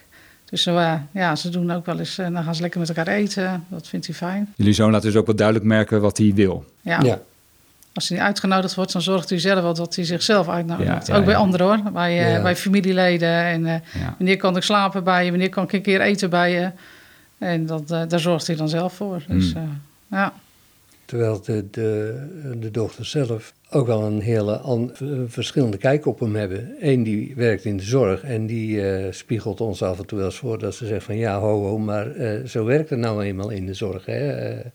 Dus 0.51 0.65
ja, 1.13 1.37
ze 1.37 1.49
doen 1.49 1.71
ook 1.71 1.87
wel 1.87 1.99
eens, 1.99 2.17
dan 2.17 2.43
gaan 2.43 2.55
ze 2.55 2.61
lekker 2.61 2.81
met 2.81 2.89
elkaar 2.89 3.07
eten. 3.15 3.65
Dat 3.69 3.89
vindt 3.89 4.07
hij 4.07 4.15
fijn. 4.15 4.53
Jullie 4.57 4.73
zoon 4.73 4.91
laat 4.91 5.03
dus 5.03 5.17
ook 5.17 5.27
wel 5.27 5.35
duidelijk 5.35 5.67
merken 5.67 6.01
wat 6.01 6.19
hij 6.19 6.33
wil. 6.35 6.65
Ja. 6.81 7.01
Ja. 7.03 7.19
Als 7.95 8.09
hij 8.09 8.19
niet 8.19 8.27
uitgenodigd 8.27 8.75
wordt, 8.75 8.93
dan 8.93 9.03
zorgt 9.03 9.31
hij 9.31 9.39
zelf 9.39 9.63
wel 9.63 9.75
dat 9.75 9.95
hij 9.95 10.05
zichzelf 10.05 10.49
uitnodigt. 10.49 11.07
Ja, 11.07 11.13
ja, 11.13 11.19
ook 11.19 11.25
bij 11.25 11.35
ja. 11.35 11.41
anderen 11.41 11.67
hoor, 11.67 11.93
bij, 11.93 12.15
Ja. 12.15 12.43
bij 12.43 12.57
familieleden. 12.57 13.29
En 13.45 13.67
eh, 13.67 13.73
Ja. 14.01 14.15
wanneer 14.19 14.37
kan 14.37 14.57
ik 14.57 14.63
slapen 14.63 15.05
bij 15.05 15.25
je, 15.25 15.31
wanneer 15.31 15.49
kan 15.49 15.65
ik 15.65 15.73
een 15.73 15.83
keer 15.83 16.01
eten 16.01 16.31
bij 16.31 16.53
je. 16.53 16.71
En 17.39 17.67
dat, 17.67 17.91
eh, 17.91 18.03
daar 18.09 18.21
zorgt 18.21 18.47
hij 18.47 18.57
dan 18.57 18.69
zelf 18.69 18.93
voor. 18.93 19.25
Dus 19.29 19.55
Mm. 19.55 19.61
eh, 19.63 19.69
ja. 20.11 20.35
Terwijl 21.05 21.41
de, 21.43 21.65
de, 21.71 22.55
de 22.61 22.71
dochters 22.71 23.11
zelf 23.11 23.55
ook 23.71 23.87
wel 23.87 24.03
een 24.03 24.21
hele 24.21 24.57
an- 24.59 24.91
verschillende 25.27 25.77
kijk 25.77 26.07
op 26.07 26.21
hem 26.21 26.37
hebben. 26.37 26.75
Eén 26.81 27.03
die 27.03 27.33
werkt 27.37 27.65
in 27.65 27.77
de 27.77 27.83
zorg 27.83 28.23
en 28.23 28.47
die 28.47 28.91
eh, 28.91 29.13
spiegelt 29.13 29.61
ons 29.61 29.83
af 29.83 29.99
en 29.99 30.07
toe 30.07 30.19
wel 30.19 30.27
eens 30.27 30.37
voor 30.37 30.59
dat 30.59 30.75
ze 30.75 30.87
zegt 30.87 31.05
van 31.05 31.17
ja, 31.17 31.39
ho, 31.41 31.63
ho, 31.67 31.79
maar 31.79 32.11
eh, 32.11 32.45
zo 32.45 32.65
werkt 32.65 32.91
het 32.91 32.99
nou 32.99 33.25
eenmaal 33.25 33.51
in 33.51 33.67
de 33.67 33.75
zorg. 33.75 34.05
Hè? 34.07 34.33
Eh, 34.33 34.67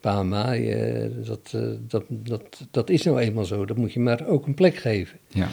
pa, 0.00 0.22
ma, 0.22 0.54
eh, 0.56 1.10
dat, 1.26 1.54
dat, 1.88 2.04
dat, 2.08 2.42
dat 2.70 2.90
is 2.90 3.02
nou 3.02 3.18
eenmaal 3.20 3.44
zo. 3.44 3.64
Dat 3.64 3.76
moet 3.76 3.92
je 3.92 4.00
maar 4.00 4.26
ook 4.26 4.46
een 4.46 4.54
plek 4.54 4.76
geven. 4.76 5.18
Ja. 5.28 5.48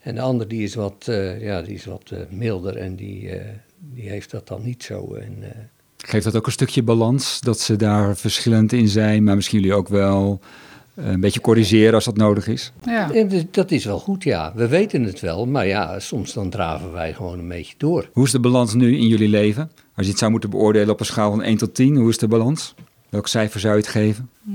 En 0.00 0.14
de 0.14 0.20
ander 0.20 0.48
die 0.48 0.62
is 0.62 0.74
wat, 0.74 1.04
eh, 1.08 1.40
ja, 1.42 1.62
die 1.62 1.74
is 1.74 1.84
wat 1.84 2.10
eh, 2.10 2.18
milder 2.30 2.76
en 2.76 2.94
die, 2.96 3.30
eh, 3.30 3.44
die 3.78 4.08
heeft 4.08 4.30
dat 4.30 4.48
dan 4.48 4.62
niet 4.62 4.82
zo. 4.82 5.14
En, 5.14 5.36
eh, 5.40 5.50
Geeft 6.06 6.24
dat 6.24 6.36
ook 6.36 6.46
een 6.46 6.52
stukje 6.52 6.82
balans, 6.82 7.40
dat 7.40 7.60
ze 7.60 7.76
daar 7.76 8.16
verschillend 8.16 8.72
in 8.72 8.88
zijn, 8.88 9.24
maar 9.24 9.34
misschien 9.34 9.60
jullie 9.60 9.74
ook 9.74 9.88
wel 9.88 10.40
eh, 10.94 11.06
een 11.06 11.20
beetje 11.20 11.40
corrigeren 11.40 11.94
als 11.94 12.04
dat 12.04 12.16
nodig 12.16 12.46
is? 12.48 12.72
Ja. 12.84 13.10
dat 13.50 13.70
is 13.70 13.84
wel 13.84 13.98
goed, 13.98 14.22
ja. 14.22 14.52
We 14.54 14.68
weten 14.68 15.02
het 15.02 15.20
wel, 15.20 15.46
maar 15.46 15.66
ja, 15.66 15.98
soms 15.98 16.32
dan 16.32 16.50
draven 16.50 16.92
wij 16.92 17.14
gewoon 17.14 17.38
een 17.38 17.48
beetje 17.48 17.74
door. 17.78 18.08
Hoe 18.12 18.24
is 18.24 18.30
de 18.30 18.40
balans 18.40 18.74
nu 18.74 18.96
in 18.96 19.06
jullie 19.06 19.28
leven? 19.28 19.70
Als 19.94 20.04
je 20.06 20.10
het 20.10 20.18
zou 20.20 20.30
moeten 20.30 20.50
beoordelen 20.50 20.90
op 20.90 21.00
een 21.00 21.06
schaal 21.06 21.30
van 21.30 21.42
1 21.42 21.56
tot 21.56 21.74
10, 21.74 21.96
hoe 21.96 22.08
is 22.08 22.18
de 22.18 22.28
balans? 22.28 22.74
Welk 23.08 23.28
cijfer 23.28 23.60
zou 23.60 23.74
je 23.74 23.80
het 23.80 23.90
geven? 23.90 24.28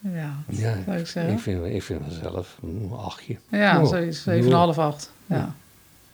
ja, 0.00 0.42
Ja, 0.48 0.74
zou 0.86 0.98
ik 0.98 1.06
zeggen. 1.06 1.32
ik 1.32 1.38
vind, 1.38 1.64
ik 1.64 1.82
vind 1.82 2.00
mezelf 2.06 2.58
een 2.62 2.90
achtje. 2.96 3.36
Ja, 3.50 3.80
Oh. 3.82 3.88
zoiets. 3.88 4.24
7,5, 4.28 4.78
8. 4.78 5.10
Ja, 5.26 5.54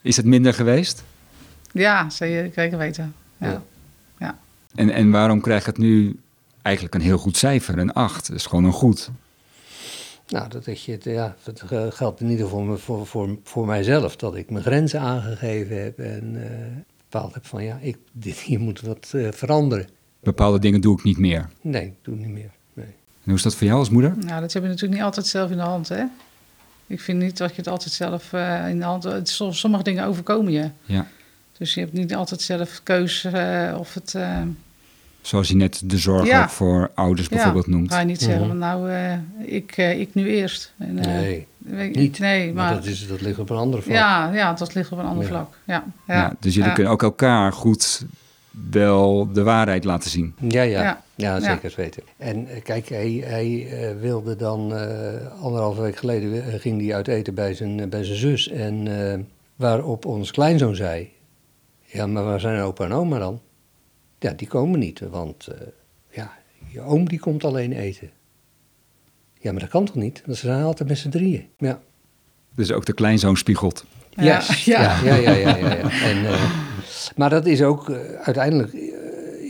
Is 0.02 0.16
het 0.16 0.26
minder 0.26 0.54
geweest? 0.54 1.02
Ja 1.78 2.10
zeker 2.10 2.78
weten. 2.78 3.14
Ja. 3.36 3.62
Ja. 4.18 4.38
En, 4.74 4.90
en 4.90 5.10
waarom 5.10 5.40
krijg 5.40 5.64
het 5.66 5.78
nu 5.78 6.18
eigenlijk 6.62 6.94
een 6.94 7.00
heel 7.00 7.18
goed 7.18 7.36
cijfer, 7.36 7.78
een 7.78 7.92
8? 7.92 8.28
Dat 8.28 8.36
is 8.36 8.46
gewoon 8.46 8.64
een 8.64 8.72
goed. 8.72 9.10
Nou, 10.28 10.48
dat, 10.48 10.64
dat, 10.64 10.82
je, 10.82 10.92
het- 10.92 11.04
ja, 11.04 11.36
dat 11.42 11.62
eh, 11.70 11.86
geldt 11.90 12.20
in 12.20 12.30
ieder 12.30 12.44
geval 12.44 12.64
voor, 12.66 12.78
voor, 12.78 13.06
voor, 13.06 13.38
voor 13.44 13.66
mijzelf. 13.66 14.16
Dat 14.16 14.36
ik 14.36 14.50
mijn 14.50 14.64
grenzen 14.64 15.00
aangegeven 15.00 15.82
heb 15.82 15.98
en 15.98 16.36
eh, 16.50 16.50
bepaald 17.10 17.34
heb 17.34 17.46
van 17.46 17.64
ja, 17.64 17.78
ik, 17.80 17.96
dit, 18.12 18.38
hier 18.38 18.60
moet 18.60 18.80
wat 18.80 19.10
eh, 19.14 19.28
veranderen. 19.32 19.88
Bepaalde 20.20 20.58
dingen 20.58 20.80
doe 20.80 20.98
ik 20.98 21.04
niet 21.04 21.18
meer. 21.18 21.48
Nee, 21.60 21.84
ik 21.86 21.94
doe 22.02 22.14
het 22.14 22.24
niet 22.24 22.34
meer. 22.34 22.50
Nee. 22.72 22.86
En 22.86 22.94
hoe 23.24 23.34
is 23.34 23.42
dat 23.42 23.54
voor 23.54 23.66
jou 23.66 23.78
als 23.78 23.90
moeder? 23.90 24.14
Nou, 24.18 24.40
dat 24.40 24.52
heb 24.52 24.62
je 24.62 24.68
natuurlijk 24.68 24.94
niet 24.94 25.02
altijd 25.02 25.26
zelf 25.26 25.50
in 25.50 25.56
de 25.56 25.62
hand, 25.62 25.88
hè? 25.88 26.04
Ik 26.86 27.00
vind 27.00 27.22
niet 27.22 27.36
dat 27.36 27.50
je 27.50 27.56
het 27.56 27.68
altijd 27.68 27.92
zelf 27.92 28.32
eh, 28.32 28.68
in 28.68 28.78
de 28.78 28.84
hand... 28.84 29.08
Sommige 29.50 29.82
dingen 29.82 30.04
overkomen 30.06 30.52
je. 30.52 30.70
Ja. 30.84 31.06
Dus 31.58 31.74
je 31.74 31.80
hebt 31.80 31.92
niet 31.92 32.14
altijd 32.14 32.40
zelf 32.42 32.80
keus 32.82 33.24
eh, 33.24 33.74
of 33.78 33.94
het... 33.94 34.14
eh, 34.14 34.38
Zoals 35.20 35.48
je 35.48 35.56
net 35.56 35.80
de 35.84 35.98
zorg 35.98 36.26
Ja. 36.26 36.42
ook 36.42 36.48
voor 36.48 36.90
ouders 36.94 37.28
bijvoorbeeld 37.28 37.64
ja, 37.66 37.70
noemt. 37.72 37.92
ga 37.92 38.00
je 38.00 38.06
niet 38.06 38.20
zeggen, 38.22 38.38
Mhm. 38.40 38.48
van, 38.48 38.58
nou, 38.58 38.90
eh, 38.90 39.12
ik, 39.54 39.76
ik 39.76 40.14
nu 40.14 40.28
eerst. 40.28 40.72
En, 40.78 40.98
eh, 40.98 41.06
nee, 41.06 41.46
niet. 41.90 42.18
Nee, 42.18 42.52
maar, 42.52 42.64
maar... 42.64 42.74
dat, 42.74 42.84
is, 42.84 43.08
dat 43.08 43.20
ligt 43.20 43.38
op 43.38 43.50
een 43.50 43.56
andere 43.56 43.82
vlak. 43.82 43.94
ja, 43.94 44.32
ja, 44.34 44.52
dat 44.52 44.74
ligt 44.74 44.92
op 44.92 44.98
een 44.98 45.04
ander 45.04 45.22
Ja. 45.24 45.28
vlak. 45.30 45.54
Ja, 45.64 45.84
ja, 46.06 46.14
Ja, 46.14 46.34
dus 46.40 46.52
jullie 46.54 46.68
ja. 46.68 46.74
kunnen 46.74 46.92
ook 46.92 47.02
elkaar 47.02 47.52
goed 47.52 48.04
wel 48.70 49.32
de 49.32 49.42
waarheid 49.42 49.84
laten 49.84 50.10
zien. 50.10 50.34
Ja, 50.48 50.62
ja. 50.62 50.82
Ja. 50.82 51.02
ja. 51.14 51.36
Ja. 51.36 51.40
zeker 51.40 51.72
weten. 51.76 52.02
En 52.16 52.48
kijk, 52.62 52.88
hij, 52.88 53.22
hij 53.26 53.66
eh, 53.70 54.00
wilde 54.00 54.36
dan, 54.36 54.74
eh 54.74 55.42
anderhalve 55.42 55.80
week 55.82 55.96
geleden 55.96 56.60
ging 56.60 56.80
hij 56.80 56.94
uit 56.94 57.08
eten 57.08 57.34
bij 57.34 57.54
zijn, 57.54 57.88
bij 57.88 58.04
zijn 58.04 58.18
zus. 58.18 58.48
En 58.48 59.10
eh, 59.12 59.18
waarop 59.56 60.04
ons 60.04 60.30
kleinzoon 60.30 60.74
zei, 60.76 61.10
ja, 61.92 62.06
maar 62.06 62.24
waar 62.24 62.40
zijn 62.40 62.60
opa 62.60 62.84
en 62.84 62.92
oma 62.92 63.18
dan? 63.18 63.40
Ja, 64.18 64.32
die 64.32 64.48
komen 64.48 64.78
niet, 64.78 65.00
want 65.00 65.46
eh, 65.46 65.60
ja, 66.10 66.32
je 66.68 66.80
oom 66.80 67.08
die 67.08 67.18
komt 67.18 67.44
alleen 67.44 67.72
eten. 67.72 68.10
Ja, 69.40 69.50
maar 69.52 69.60
dat 69.60 69.70
kan 69.70 69.84
toch 69.84 69.94
niet? 69.94 70.22
Want 70.26 70.38
ze 70.38 70.46
zijn 70.46 70.62
altijd 70.62 70.88
met 70.88 70.98
z'n 70.98 71.08
drieën. 71.08 71.46
Ja. 71.58 71.80
Dus 72.54 72.72
ook 72.72 72.86
de 72.86 72.92
kleinzoon 72.92 73.36
spiegelt. 73.36 73.84
Ja, 74.10 74.22
Yes. 74.36 74.64
ja. 74.64 74.80
ja, 75.04 75.14
ja, 75.14 75.14
ja, 75.14 75.32
ja, 75.32 75.56
ja, 75.56 75.74
ja. 75.74 75.90
En, 76.02 76.26
eh, 76.26 76.50
maar 77.16 77.30
dat 77.30 77.46
is 77.46 77.62
ook, 77.62 77.90
eh, 77.90 77.96
uiteindelijk 78.20 78.72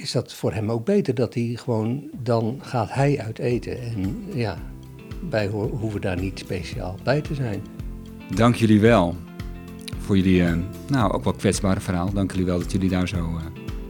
is 0.02 0.12
dat 0.12 0.32
voor 0.34 0.52
hem 0.52 0.70
ook 0.70 0.84
beter 0.84 1.14
dat 1.14 1.34
hij 1.34 1.52
gewoon, 1.60 2.10
dan 2.22 2.58
gaat 2.62 2.92
hij 2.92 3.18
uit 3.20 3.38
eten. 3.38 3.80
En 3.80 4.24
ja, 4.34 4.58
wij 5.30 5.46
ho- 5.46 5.68
hoeven 5.70 6.00
daar 6.00 6.20
niet 6.20 6.38
speciaal 6.38 6.96
bij 7.02 7.20
te 7.20 7.34
zijn. 7.34 7.62
Dank 8.34 8.54
jullie 8.54 8.80
wel 8.80 9.16
voor 10.08 10.16
jullie, 10.16 10.44
eh, 10.44 10.52
nou 10.86 11.12
ook 11.12 11.24
wel 11.24 11.32
kwetsbare 11.32 11.80
verhaal. 11.80 12.12
Dank 12.12 12.30
jullie 12.30 12.46
wel 12.46 12.58
dat 12.58 12.72
jullie 12.72 12.88
daar 12.88 13.08
zo, 13.08 13.16
eh, 13.16 13.44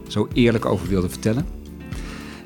zo 0.08 0.28
eerlijk 0.32 0.64
over 0.64 0.88
wilden 0.88 1.10
vertellen. 1.10 1.46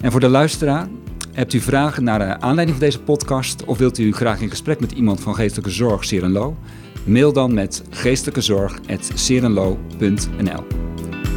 En 0.00 0.10
voor 0.10 0.20
de 0.20 0.28
luisteraar, 0.28 0.88
hebt 1.32 1.52
u 1.52 1.60
vragen 1.60 2.04
naar 2.04 2.18
de 2.18 2.40
aanleiding 2.40 2.78
van 2.78 2.86
deze 2.86 3.00
podcast 3.00 3.64
of 3.64 3.78
wilt 3.78 3.98
u 3.98 4.12
graag 4.12 4.40
in 4.40 4.50
gesprek 4.50 4.80
met 4.80 4.92
iemand 4.92 5.20
van 5.20 5.34
Geestelijke 5.34 5.70
Zorg 5.70 6.04
Serenlo? 6.04 6.56
Mail 7.04 7.32
dan 7.32 7.54
met 7.54 7.82
geestelijkezorg.serenlo.nl. 7.90 10.64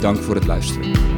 Dank 0.01 0.17
voor 0.17 0.35
het 0.35 0.47
luisteren. 0.47 1.14